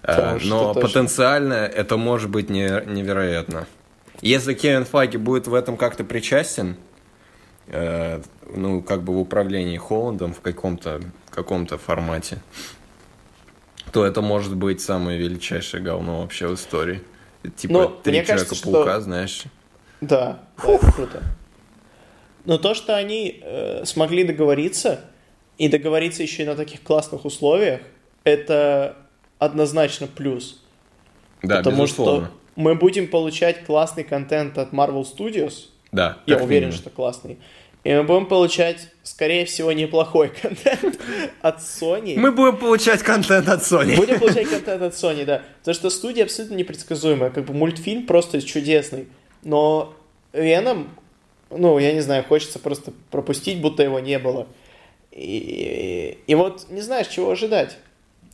[0.04, 3.68] Э, Но потенциально это может быть не- невероятно.
[4.20, 6.76] Если Кевин Фаги будет в этом как-то причастен,
[7.68, 8.22] э,
[8.54, 11.00] ну, как бы в управлении Холландом в каком-то
[11.30, 12.38] каком-то формате,
[13.92, 17.02] то это может быть самое величайшее говно вообще в истории.
[17.56, 19.42] Типа Ну, три Человека-паука, что- знаешь.
[20.00, 21.22] Да, да, это круто.
[22.44, 25.04] Но то, что они э, смогли договориться,
[25.58, 27.82] и договориться еще и на таких классных условиях,
[28.24, 28.96] это
[29.38, 30.60] однозначно плюс.
[31.42, 32.26] Да, потому безусловно.
[32.26, 36.72] что мы будем получать классный контент от Marvel Studios, Да, я уверен, минимум.
[36.72, 37.38] что классный.
[37.84, 41.00] И мы будем получать, скорее всего, неплохой контент
[41.42, 42.16] от Sony.
[42.16, 43.96] Мы будем получать контент от Sony.
[43.96, 45.42] Будем получать контент от Sony, да.
[45.58, 47.30] Потому что студия абсолютно непредсказуемая.
[47.30, 49.08] Как бы мультфильм просто чудесный.
[49.42, 49.94] Но
[50.32, 50.90] Веном,
[51.50, 54.46] ну, я не знаю, хочется просто пропустить, будто его не было.
[55.10, 57.76] И, и вот не знаешь, чего ожидать.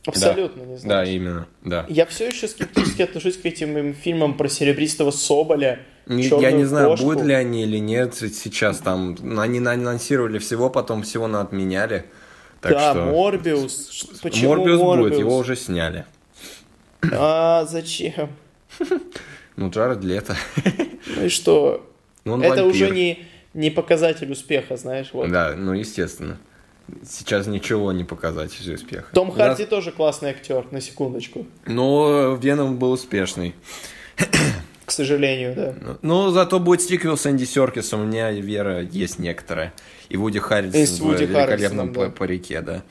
[0.05, 1.09] Абсолютно не Да, знаешь.
[1.09, 1.85] именно, да.
[1.89, 5.79] Я все еще скептически отношусь к этим фильмам про серебристого Соболя.
[6.09, 7.05] Не- Я «Чёрную не знаю, кошку».
[7.05, 9.15] будут ли они или нет сейчас там.
[9.39, 12.05] Они анонсировали всего, потом всего на отменяли.
[12.61, 13.05] Так да, что...
[13.05, 14.19] Морбиус.
[14.21, 15.09] Почему Морбиус Морбиус?
[15.09, 16.05] будет, его уже сняли.
[17.13, 18.29] А, зачем?
[19.55, 20.35] Ну, Джаред Лето.
[21.15, 21.85] Ну и что?
[22.25, 22.65] Ну, он Это вампир.
[22.67, 25.09] уже не, не показатель успеха, знаешь.
[25.13, 25.29] Вот.
[25.31, 26.37] Да, ну, естественно.
[27.07, 29.07] Сейчас ничего не показать из успеха.
[29.13, 31.45] Том Харди нас- тоже классный актер, на секундочку.
[31.65, 33.53] Но Веном был успешный.
[34.89, 35.75] К сожалению, да.
[35.79, 39.71] Ну, Ну, зато будет сиквел с Энди Серкисом, у меня вера есть некоторая.
[40.09, 41.99] И Вуди И с в Вуди великолепном Харрельсоном, да.
[42.05, 42.81] па- парике, да.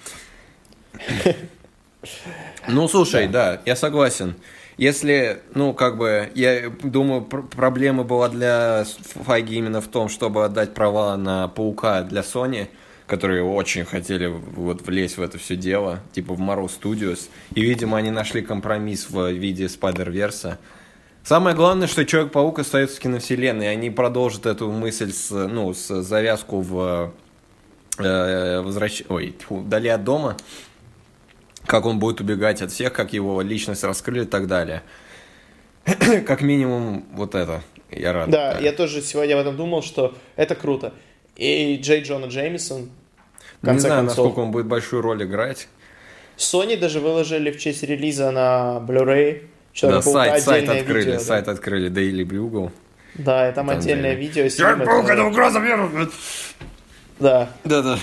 [2.69, 4.37] Ну, слушай, да, я согласен.
[4.77, 8.85] Если, ну, как бы, я думаю, пр- проблема была для
[9.25, 12.69] Файги именно в том, чтобы отдать права на Паука для Sony,
[13.09, 17.29] которые очень хотели вот влезть в это все дело, типа в Marvel Studios.
[17.57, 20.59] И, видимо, они нашли компромисс в виде Spider-Verse.
[21.25, 26.03] Самое главное, что Человек-паук остается в киновселенной, и они продолжат эту мысль с, ну, с
[26.03, 27.13] завязку в
[27.99, 29.03] э, возвращ...
[29.09, 30.37] Ой, тьфу, вдали от дома,
[31.67, 34.83] как он будет убегать от всех, как его личность раскрыли и так далее.
[36.27, 37.63] как минимум вот это.
[37.91, 38.31] Я рад.
[38.31, 40.93] Да, я тоже сегодня об этом думал, что это круто.
[41.37, 42.91] И Джей Джона Джеймисон,
[43.63, 44.05] Не знаю, концов.
[44.05, 45.69] насколько он будет большую роль играть.
[46.37, 49.47] Sony даже выложили в честь релиза на Blu-ray.
[49.83, 51.21] Да, сайт, сайт открыли, видео, да.
[51.21, 52.71] сайт открыли, Daily Bugle.
[53.15, 54.43] Да, и там, Там отдельное где- видео.
[54.43, 55.91] ним, это- угроза миру!
[57.21, 57.99] Да, Да, да.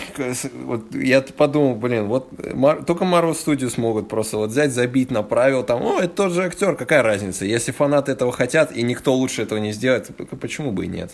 [0.65, 5.23] Вот я подумал, блин, вот Мар- только Marvel Studios могут просто вот взять, забить на
[5.23, 7.45] правила, там, о, это тот же актер, какая разница?
[7.45, 10.09] Если фанаты этого хотят, и никто лучше этого не сделает,
[10.41, 11.11] почему бы и нет?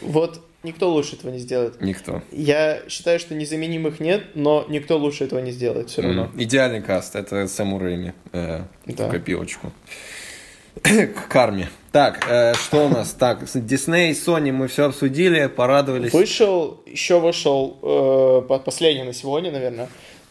[0.00, 1.80] Вот никто лучше этого не сделает.
[1.80, 2.22] Никто.
[2.32, 6.30] Я считаю, что незаменимых нет, но никто лучше этого не сделает все равно.
[6.36, 9.08] Идеальный каст, это Сэму Рэйми э, Да.
[9.08, 9.72] в копилочку.
[10.82, 11.68] К карме.
[11.92, 13.10] Так, э, что у нас?
[13.12, 16.12] Так, Disney, Sony мы все обсудили, порадовались.
[16.12, 19.88] Вышел, еще вышел, э, по- последний на сегодня, наверное,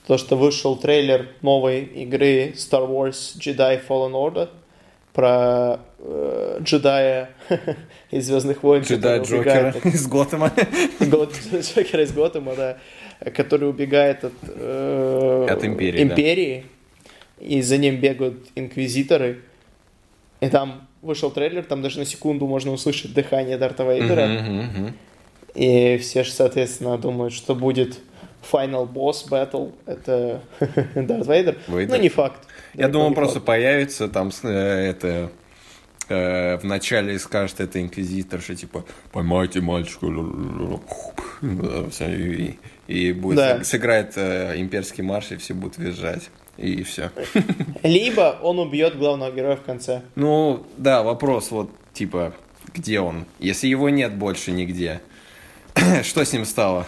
[0.07, 4.49] то, что вышел трейлер новой игры Star Wars Jedi Fallen Order.
[5.13, 7.31] Про э, джедая
[8.11, 8.83] из Звездных войн.
[8.83, 10.51] Джедая Джокера из Готэма.
[11.01, 12.77] Джокера из Готэма, да.
[13.35, 16.01] Который убегает от, э, от империи.
[16.01, 16.65] империи
[17.39, 17.45] да.
[17.45, 19.39] И за ним бегают инквизиторы.
[20.41, 24.21] И там вышел трейлер, там даже на секунду можно услышать дыхание Дарта Вейдера.
[24.21, 24.93] Uh-huh, uh-huh.
[25.55, 27.99] И все же, соответственно, думают, что будет
[28.51, 29.73] Final Boss Battle.
[29.85, 30.41] Это
[30.95, 31.57] Дарт Вейдер.
[31.67, 31.95] Вейдер.
[31.95, 32.47] Ну, не факт.
[32.73, 35.31] Я думал, он просто появится там э, это
[36.07, 40.05] э, вначале скажет это инквизитор, что типа поймайте мальчика
[41.41, 43.63] и, и будет да.
[43.63, 47.11] сыграет э, имперский марш и все будут визжать и все.
[47.83, 50.01] Либо он убьет главного героя в конце.
[50.15, 52.33] Ну да, вопрос вот типа
[52.73, 55.01] где он, если его нет больше нигде,
[56.03, 56.85] что с ним стало?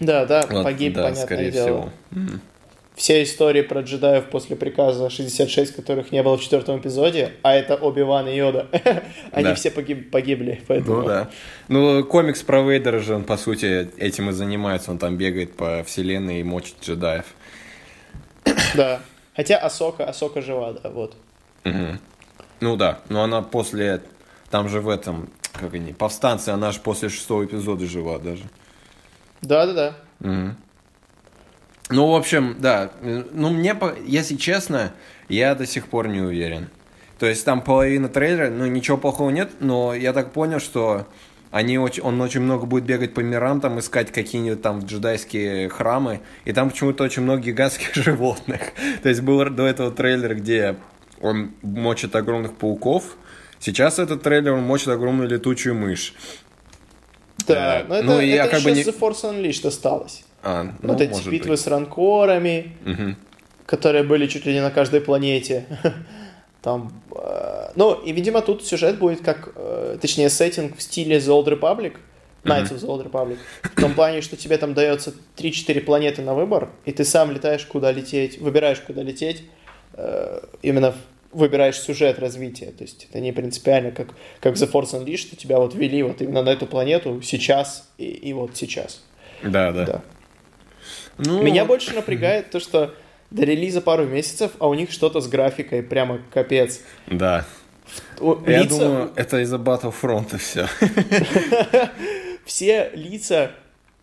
[0.00, 1.92] Да, да, вот, погиб, да, понятное скорее дело.
[2.10, 2.40] всего.
[2.96, 7.74] Все истории про джедаев после приказа 66, которых не было в четвертом эпизоде, а это
[7.76, 8.68] Оби-Ван и Йода,
[9.32, 9.54] они да.
[9.54, 10.62] все погиб, погибли.
[10.66, 11.02] Поэтому...
[11.02, 11.28] Ну да.
[11.68, 14.90] Ну, комикс про Вейдера же, он, по сути, этим и занимается.
[14.92, 17.26] Он там бегает по вселенной и мочит джедаев.
[18.74, 19.00] Да.
[19.34, 21.14] Хотя Асока, Асока жива, да, вот.
[21.66, 21.98] Угу.
[22.60, 24.00] Ну да, но она после...
[24.50, 28.44] Там же в этом, как они, повстанцы, она же после шестого эпизода жива даже.
[29.42, 29.96] Да-да-да.
[30.20, 30.54] Угу.
[31.90, 32.90] Ну, в общем, да.
[33.00, 34.92] Ну, мне, если честно,
[35.28, 36.68] я до сих пор не уверен.
[37.18, 41.06] То есть там половина трейлера, ну, ничего плохого нет, но я так понял, что
[41.50, 46.20] они очень, он очень много будет бегать по мирам, там искать какие-нибудь там джедайские храмы,
[46.44, 48.60] и там почему-то очень много гигантских животных.
[49.02, 50.76] То есть был до этого трейлер, где
[51.20, 53.16] он мочит огромных пауков,
[53.58, 56.14] сейчас этот трейлер он мочит огромную летучую мышь.
[57.54, 58.82] Да, но это, ну, это я как бы не...
[58.82, 60.24] The Force Unleashed осталось.
[60.42, 61.60] А, ну, вот эти битвы быть.
[61.60, 63.16] с ранкорами, угу.
[63.66, 65.66] которые были чуть ли не на каждой планете.
[66.62, 71.28] Там, э, ну, и, видимо, тут сюжет будет как, э, точнее, сеттинг в стиле The
[71.28, 71.96] Old Republic,
[72.42, 76.34] Knights of the Old Republic, в том плане, что тебе там дается 3-4 планеты на
[76.34, 79.44] выбор, и ты сам летаешь, куда лететь, выбираешь, куда лететь,
[79.94, 80.94] э, именно
[81.36, 82.72] выбираешь сюжет развития.
[82.72, 84.08] То есть это не принципиально, как,
[84.40, 88.06] как The Force Unleashed, что тебя вот вели вот именно на эту планету сейчас и,
[88.06, 89.04] и вот сейчас.
[89.42, 89.84] Да, да.
[89.84, 90.02] да.
[91.18, 91.42] Ну...
[91.42, 92.94] Меня больше напрягает то, что
[93.30, 96.80] до релиза пару месяцев, а у них что-то с графикой прямо капец.
[97.06, 97.44] Да.
[98.18, 98.50] Лица...
[98.50, 100.66] Я думаю, это из-за Battlefront все.
[102.44, 103.50] Все лица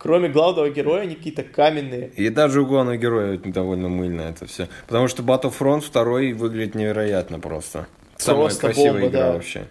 [0.03, 2.09] кроме главного героя, они какие-то каменные.
[2.17, 4.67] И даже у главного героя довольно мыльно это все.
[4.85, 7.87] Потому что Battlefront 2 выглядит невероятно просто.
[8.17, 9.31] Самая просто красивая бомба, игра да.
[9.31, 9.63] вообще.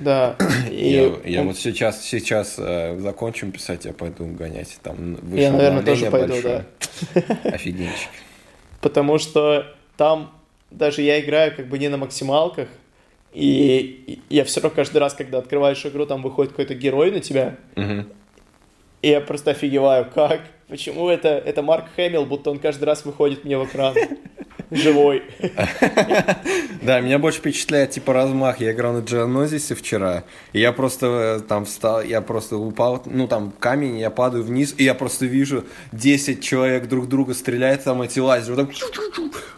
[0.00, 0.36] Да.
[0.70, 4.76] И я, я вот сейчас, сейчас э, закончим писать, я пойду гонять.
[4.82, 6.64] Там я, наверное, тоже пойду, большое.
[7.14, 7.20] да.
[7.44, 8.10] Офигенчик.
[8.80, 9.66] Потому что
[9.96, 10.32] там
[10.72, 12.68] даже я играю как бы не на максималках,
[13.32, 17.56] и я все равно каждый раз, когда открываешь игру, там выходит какой-то герой на тебя,
[17.76, 18.06] угу.
[19.02, 20.40] И я просто офигеваю, как?
[20.68, 23.94] Почему это, это Марк Хэмилл, будто он каждый раз выходит мне в экран
[24.70, 25.22] живой.
[26.82, 28.60] Да, меня больше впечатляет, типа, размах.
[28.60, 33.26] Я играл на Джианозисе вчера, и я просто э, там встал, я просто упал, ну,
[33.28, 38.00] там камень, я падаю вниз, и я просто вижу 10 человек друг друга стреляют, там
[38.02, 38.68] эти лазеры,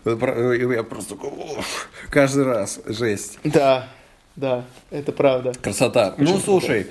[0.05, 1.17] я просто,
[2.11, 3.39] каждый раз, жесть.
[3.45, 3.89] Да,
[4.35, 5.53] да, это правда.
[5.63, 6.15] Красота.
[6.19, 6.87] Ну, слушай,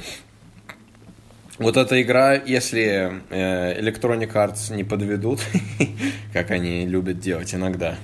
[1.62, 5.40] вот эта игра, если э, Electronic Arts не подведут,
[6.34, 7.96] как они любят делать иногда,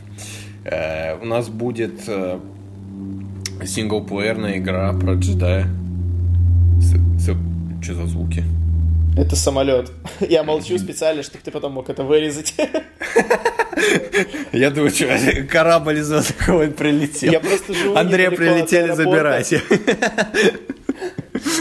[0.64, 2.40] э, у нас будет э,
[3.66, 5.68] синглплеерная игра про джедая.
[7.82, 8.44] Что за звуки?
[9.18, 9.92] Это самолет.
[10.20, 12.54] Я молчу специально, чтобы ты потом мог это вырезать.
[14.52, 15.08] Я думаю, что
[15.50, 17.32] корабль из какой прилетел.
[17.32, 19.54] Я просто живу Андрея прилетели забирать.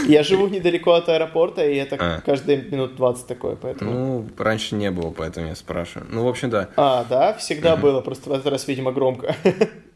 [0.07, 2.21] Я живу недалеко от аэропорта, и это а.
[2.21, 3.91] каждые минут 20 такое, поэтому...
[3.91, 6.07] Ну, раньше не было, поэтому я спрашиваю.
[6.11, 6.69] Ну, в общем, да.
[6.75, 7.33] А, да?
[7.33, 7.83] Всегда угу.
[7.83, 9.35] было, просто в этот раз, видимо, громко.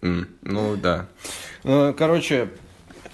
[0.02, 1.06] Mm, ну, да.
[1.64, 2.50] Ну, короче,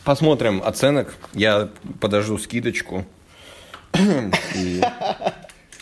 [0.06, 1.18] посмотрим оценок.
[1.34, 1.68] Я
[2.00, 3.04] подожду скидочку.
[4.56, 4.82] И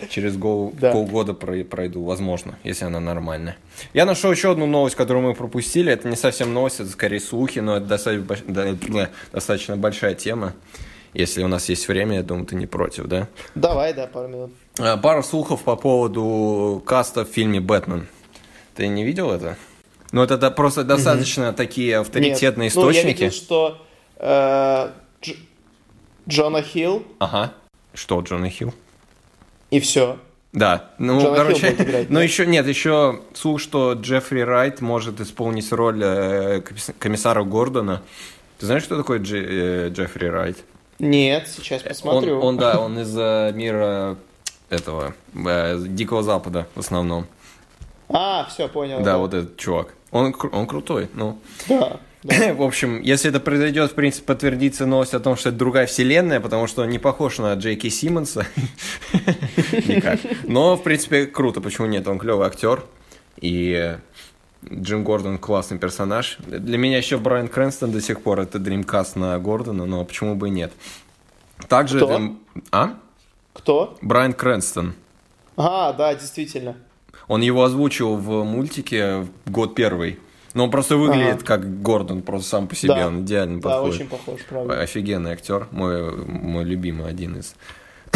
[0.09, 0.91] через гол, да.
[0.91, 3.57] полгода пройду, возможно, если она нормальная.
[3.93, 5.91] Я нашел еще одну новость, которую мы пропустили.
[5.91, 10.53] Это не совсем новость, это скорее слухи, но это достаточно, достаточно большая тема.
[11.13, 13.29] Если у нас есть время, я думаю, ты не против, да?
[13.55, 14.51] Давай, да, пару минут.
[14.77, 18.07] А, пара слухов по поводу каста в фильме «Бэтмен».
[18.75, 19.55] Ты не видел это?
[20.11, 21.55] Ну, это да, просто достаточно угу.
[21.55, 22.73] такие авторитетные Нет.
[22.73, 23.03] источники.
[23.03, 23.85] Ну, я видел, что
[24.17, 24.89] э,
[25.21, 25.37] Дж-
[26.27, 27.03] Джона Хилл.
[27.19, 27.53] Ага.
[27.93, 28.73] Что Джона Хилл?
[29.75, 30.17] И все.
[30.53, 32.23] Да, ну, Джона короче, будет играть, ну да?
[32.23, 38.01] еще, нет, еще слух, что Джеффри Райт может исполнить роль э, комис- комиссара Гордона.
[38.57, 40.63] Ты знаешь, что такое Дже- э, Джеффри Райт?
[40.99, 42.39] Нет, сейчас Он, посмотрю.
[42.39, 44.15] он, да, он из э, мира
[44.69, 47.27] этого, э, Дикого Запада в основном.
[48.07, 49.01] А, все, понял.
[49.03, 49.93] Да, вот этот чувак.
[50.11, 51.37] Он, он крутой, ну.
[51.67, 52.53] Да, да.
[52.53, 56.39] В общем, если это произойдет, в принципе, подтвердится новость о том, что это другая вселенная,
[56.39, 58.47] потому что он не похож на Джейки Симмонса.
[59.71, 60.19] Никак.
[60.43, 62.07] Но, в принципе, круто, почему нет?
[62.07, 62.83] Он клевый актер.
[63.39, 63.97] И
[64.73, 66.37] Джим Гордон классный персонаж.
[66.39, 70.47] Для меня еще Брайан Крэнстон до сих пор это дримкаст на Гордона, но почему бы
[70.47, 70.73] и нет.
[71.67, 72.11] Также Кто?
[72.11, 72.35] это...
[72.71, 72.93] А?
[73.53, 73.97] Кто?
[74.01, 74.95] Брайан Крэнстон.
[75.57, 76.75] А, да, действительно.
[77.27, 80.19] Он его озвучил в мультике год первый.
[80.55, 81.45] Но он просто выглядит Ага.
[81.45, 82.95] как Гордон, просто сам по себе.
[82.95, 83.07] Да.
[83.07, 83.95] Он идеально Да, подходит.
[83.95, 84.79] очень похож, правда.
[84.79, 87.55] Офигенный актер, мой, мой любимый, один из.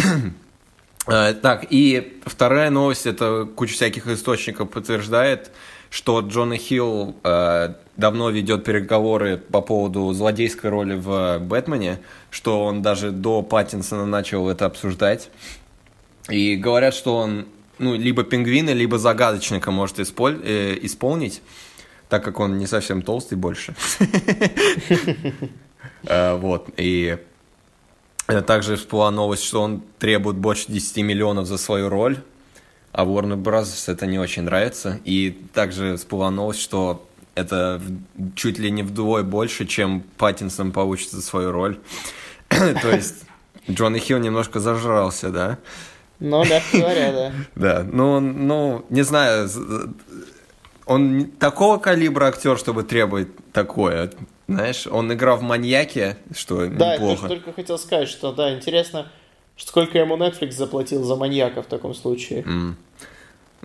[1.06, 5.50] Э, Так, и вторая новость, это куча всяких источников подтверждает,
[5.88, 12.82] что Джона Хилл э, давно ведет переговоры по поводу злодейской роли в «Бэтмене», что он
[12.82, 15.30] даже до Паттинсона начал это обсуждать.
[16.28, 17.46] И говорят, что он
[17.78, 21.40] ну, либо пингвина, либо загадочника может исполь- э, исполнить,
[22.10, 23.74] так как он не совсем толстый больше.
[26.04, 27.18] Э, Вот, и
[28.46, 32.18] также всплыла новость, что он требует больше 10 миллионов за свою роль,
[32.92, 33.90] а Warner Bros.
[33.92, 34.98] это не очень нравится.
[35.04, 37.82] И также всплыла новость, что это
[38.34, 41.78] чуть ли не вдвое больше, чем Паттинсон получит за свою роль.
[42.48, 43.24] То есть
[43.68, 45.58] Джона Хилл немножко зажрался, да?
[46.18, 47.32] Ну, мягко говоря, да.
[47.54, 49.48] Да, ну, ну, не знаю,
[50.90, 54.10] он такого калибра актер, чтобы требовать такое,
[54.48, 57.22] знаешь, он играл в «Маньяке», что Да, я неплохо.
[57.28, 59.06] тоже только хотел сказать, что, да, интересно,
[59.56, 62.42] сколько ему Netflix заплатил за маньяка в таком случае.
[62.42, 62.76] М.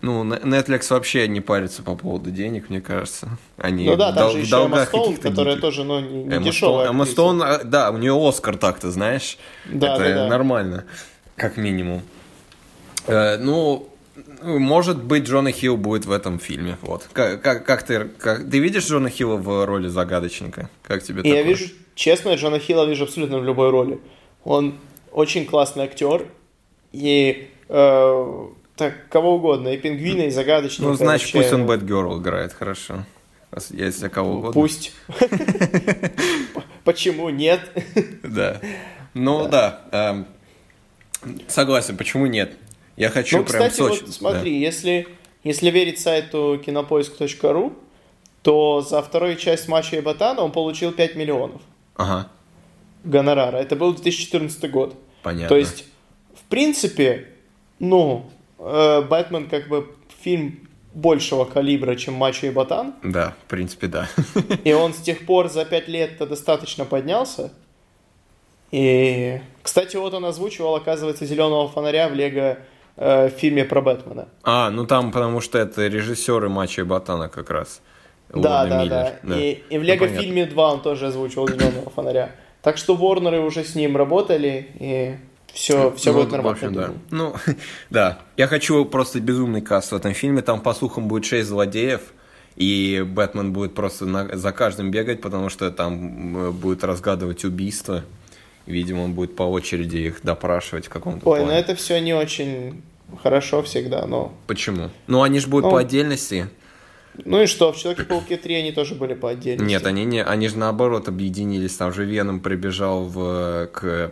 [0.03, 3.29] Ну, Netflix вообще не парится по поводу денег, мне кажется.
[3.57, 5.61] Они Ну да, там же еще Эмма Стоун, которая диких.
[5.61, 6.89] тоже, ну, не, Эмма дешевая.
[6.89, 7.05] Эмма.
[7.05, 9.39] Стоун, а, да, у нее Оскар так-то, знаешь.
[9.65, 10.27] Да, Это да, да.
[10.27, 10.83] нормально,
[11.35, 12.03] как минимум.
[13.07, 13.89] Э, ну,
[14.45, 16.77] может быть, Джона Хилл будет в этом фильме.
[16.81, 17.07] Вот.
[17.13, 20.69] Как, как, как ты, как, ты видишь Джона Хилла в роли загадочника?
[20.83, 21.43] Как тебе я такое?
[21.43, 21.65] вижу,
[21.95, 23.99] честно, Джона Хилла вижу абсолютно в любой роли.
[24.43, 24.75] Он
[25.11, 26.27] очень классный актер,
[26.91, 30.89] и э, так, кого угодно, и пингвина, и загадочника.
[30.89, 33.05] Ну, значит, вообще, пусть он Бэтгерл играет, хорошо.
[33.71, 34.53] Если кого угодно.
[34.53, 34.93] Пусть.
[36.83, 37.61] Почему нет?
[38.23, 38.59] Да.
[39.13, 39.81] Ну да.
[39.91, 40.27] эм,
[41.47, 42.53] Согласен, почему нет?
[42.97, 44.03] Я хочу Ну, прям кстати, Сочи.
[44.05, 45.07] вот смотри, если,
[45.43, 47.73] если верить сайту кинопоиск.ру,
[48.41, 51.61] то за вторую часть матча Ботана он получил 5 миллионов
[51.97, 52.03] Да.
[52.03, 52.27] Ага,
[53.03, 53.57] гонорара.
[53.57, 54.95] Это был 2014 год.
[55.23, 55.49] понятно.
[55.49, 55.85] То есть,
[56.35, 57.27] в принципе,
[57.79, 58.29] ну,
[58.59, 64.07] э, Бэтмен как бы фильм большего калибра, чем Мачо и Ботан, Да, в принципе, да.
[64.63, 67.51] и он с тех пор за пять лет достаточно поднялся.
[68.71, 72.57] И, кстати, вот он озвучивал, оказывается, «Зеленого фонаря» в Лего
[72.97, 74.27] э, фильме про Бэтмена.
[74.43, 77.81] А, ну там, потому что это режиссеры матча и Ботана как раз.
[78.29, 79.13] Да, Лорда да, Миллер.
[79.23, 80.21] да, И, и в Ну, Лего понятно.
[80.21, 82.31] фильме 2 он тоже озвучивал «Зеленого фонаря».
[82.61, 85.15] Так что Ворнеры уже с ним работали, и
[85.53, 86.51] все, все Ну, будет в нормально.
[86.67, 86.93] общем, я да.
[87.11, 87.35] Ну,
[87.91, 88.17] да.
[88.37, 90.41] Я хочу просто безумный каст в этом фильме.
[90.41, 92.01] Там, по слухам, будет 6 злодеев.
[92.55, 98.03] И Бэтмен будет просто на- за каждым бегать, потому что там будет разгадывать убийства.
[98.65, 101.59] Видимо, он будет по очереди их допрашивать в каком-то Ой, ну плане.
[101.59, 102.81] это все не очень
[103.21, 104.33] хорошо всегда, но...
[104.47, 104.89] Почему?
[105.07, 106.49] Ну, они же будут Ну, по отдельности.
[107.23, 109.69] Ну и что, в Человеке-пауке 3 они тоже были по отдельности.
[109.69, 111.75] Нет, они не, они же наоборот объединились.
[111.75, 114.11] Там же Веном прибежал в, к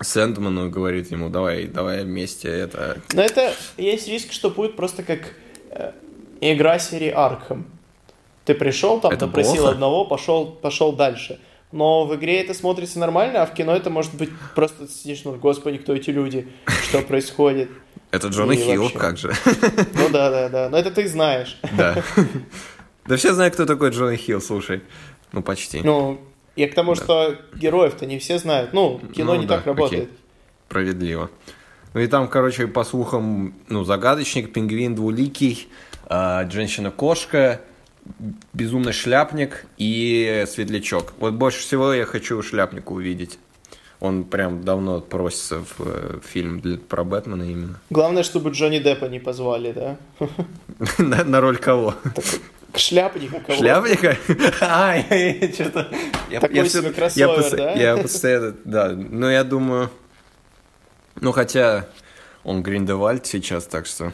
[0.00, 2.98] Сэндману и говорит ему, давай, давай вместе это...
[3.12, 5.20] Но это есть риск, что будет просто как
[5.70, 5.92] э,
[6.40, 7.64] игра серии Arkham.
[8.44, 9.70] Ты пришел, там Это допросил плохо?
[9.70, 11.40] одного, пошел, пошел дальше.
[11.76, 15.34] Но в игре это смотрится нормально, а в кино это может быть просто сидишь, ну,
[15.34, 16.48] господи, кто эти люди,
[16.88, 17.68] что происходит.
[18.12, 18.98] Это Джона И Хилл, вообще.
[18.98, 19.32] как же.
[19.94, 21.58] Ну да, да, да, но это ты знаешь.
[21.76, 22.02] Да.
[23.04, 24.80] Да все знают, кто такой Джона Хилл, слушай.
[25.32, 25.82] Ну, почти.
[25.84, 26.18] Ну,
[26.56, 28.72] и к тому, что героев-то не все знают.
[28.72, 30.04] Ну, кино Ну не да, так работает.
[30.04, 30.14] окей.
[30.68, 31.30] Справедливо.
[31.92, 35.68] Ну и там, короче, по слухам, ну, загадочник, пингвин двуликий,
[36.06, 37.60] а, женщина-кошка,
[38.52, 41.12] безумный шляпник и светлячок.
[41.18, 43.38] Вот больше всего я хочу шляпника увидеть.
[43.98, 47.80] Он прям давно просится в э, фильм для- про Бэтмена именно.
[47.88, 49.96] Главное, чтобы Джонни Деппа не позвали, да?
[50.98, 51.94] На, на роль кого?
[52.72, 54.18] К шляпнику кого Шляпника?
[54.60, 55.90] А, я что-то...
[56.30, 57.72] Такой я себе кроссовер, я да?
[57.72, 58.88] Я постоянно, да.
[58.90, 59.90] Ну, я думаю...
[61.20, 61.88] Ну, хотя...
[62.44, 64.12] Он Гриндевальд сейчас, так что...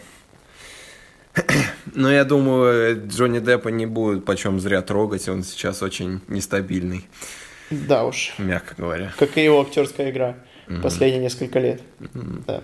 [1.95, 7.09] Но я думаю, Джонни Деппа не будет почем зря трогать, он сейчас очень нестабильный.
[7.71, 8.35] Да уж.
[8.39, 9.13] Мягко говоря.
[9.19, 10.83] Как и его актерская игра mm-hmm.
[10.83, 11.81] последние несколько лет.
[12.01, 12.43] Mm-hmm.
[12.47, 12.63] Да.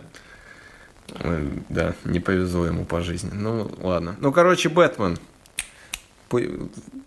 [1.71, 3.31] Да, не повезло ему по жизни.
[3.33, 4.17] Ну, ладно.
[4.21, 5.19] Ну, короче, Бэтмен.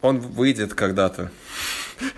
[0.01, 1.29] Он выйдет когда-то.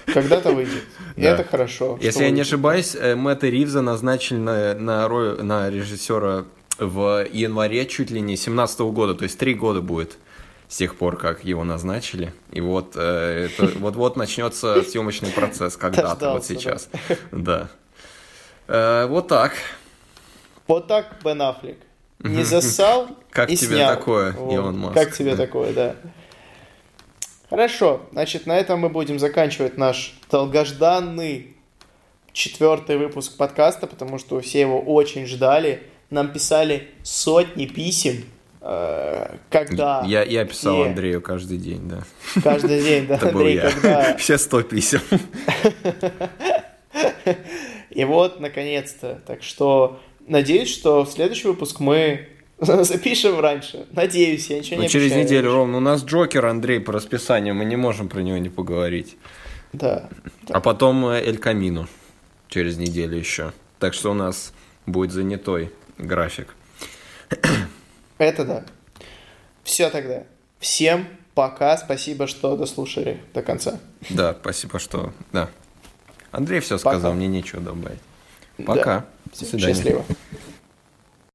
[0.06, 0.84] Когда-то выйдет.
[1.18, 1.32] И да.
[1.32, 1.98] это хорошо.
[2.02, 2.36] Если я выйдет.
[2.36, 6.46] не ошибаюсь, э, Мэтта Ривза назначили на, на, роль, на режиссера
[6.78, 10.18] в январе чуть ли не 17 года, то есть три года будет
[10.68, 12.34] с тех пор, как его назначили.
[12.52, 16.90] И вот э, вот-вот начнется съемочный процесс когда-то, вот сейчас.
[17.32, 17.70] Да.
[18.68, 19.54] Э, вот так.
[20.68, 21.78] Вот так Бен Аффлек.
[22.20, 23.96] Не засал Как и тебе снял.
[23.96, 24.94] такое, Илон Маск?
[24.94, 25.96] Как тебе такое, да.
[27.50, 31.56] Хорошо, значит, на этом мы будем заканчивать наш долгожданный
[32.32, 35.84] четвертый выпуск подкаста, потому что все его очень ждали.
[36.14, 38.24] Нам писали сотни писем,
[38.62, 40.04] э, когда...
[40.06, 40.86] Я, я писал где...
[40.90, 42.04] Андрею каждый день, да.
[42.42, 44.16] Каждый день, да, Андрей, когда...
[44.18, 45.02] Все сто писем.
[47.90, 49.22] И вот, наконец-то.
[49.26, 52.28] Так что Надеюсь, что в следующий выпуск мы
[52.60, 53.86] запишем раньше.
[53.92, 55.26] Надеюсь, я ничего ну, не через обещаю.
[55.26, 55.78] неделю, ровно.
[55.78, 57.56] У нас Джокер, Андрей, по расписанию.
[57.56, 59.18] Мы не можем про него не поговорить.
[59.74, 60.10] Да.
[60.50, 61.88] А потом э, Эль Камино
[62.48, 63.52] через неделю еще.
[63.80, 64.54] Так что у нас
[64.86, 66.56] будет занятой график.
[68.18, 68.64] Это да.
[69.64, 70.24] Все тогда.
[70.60, 71.78] Всем пока.
[71.78, 73.80] Спасибо, что дослушали до конца.
[74.10, 75.14] Да, спасибо, что...
[75.32, 75.50] Да.
[76.32, 77.14] Андрей все сказал, пока.
[77.14, 78.00] мне нечего добавить.
[78.66, 79.00] Пока.
[79.00, 79.06] Да.
[79.40, 79.74] До свидания.
[79.74, 80.06] Счастливо.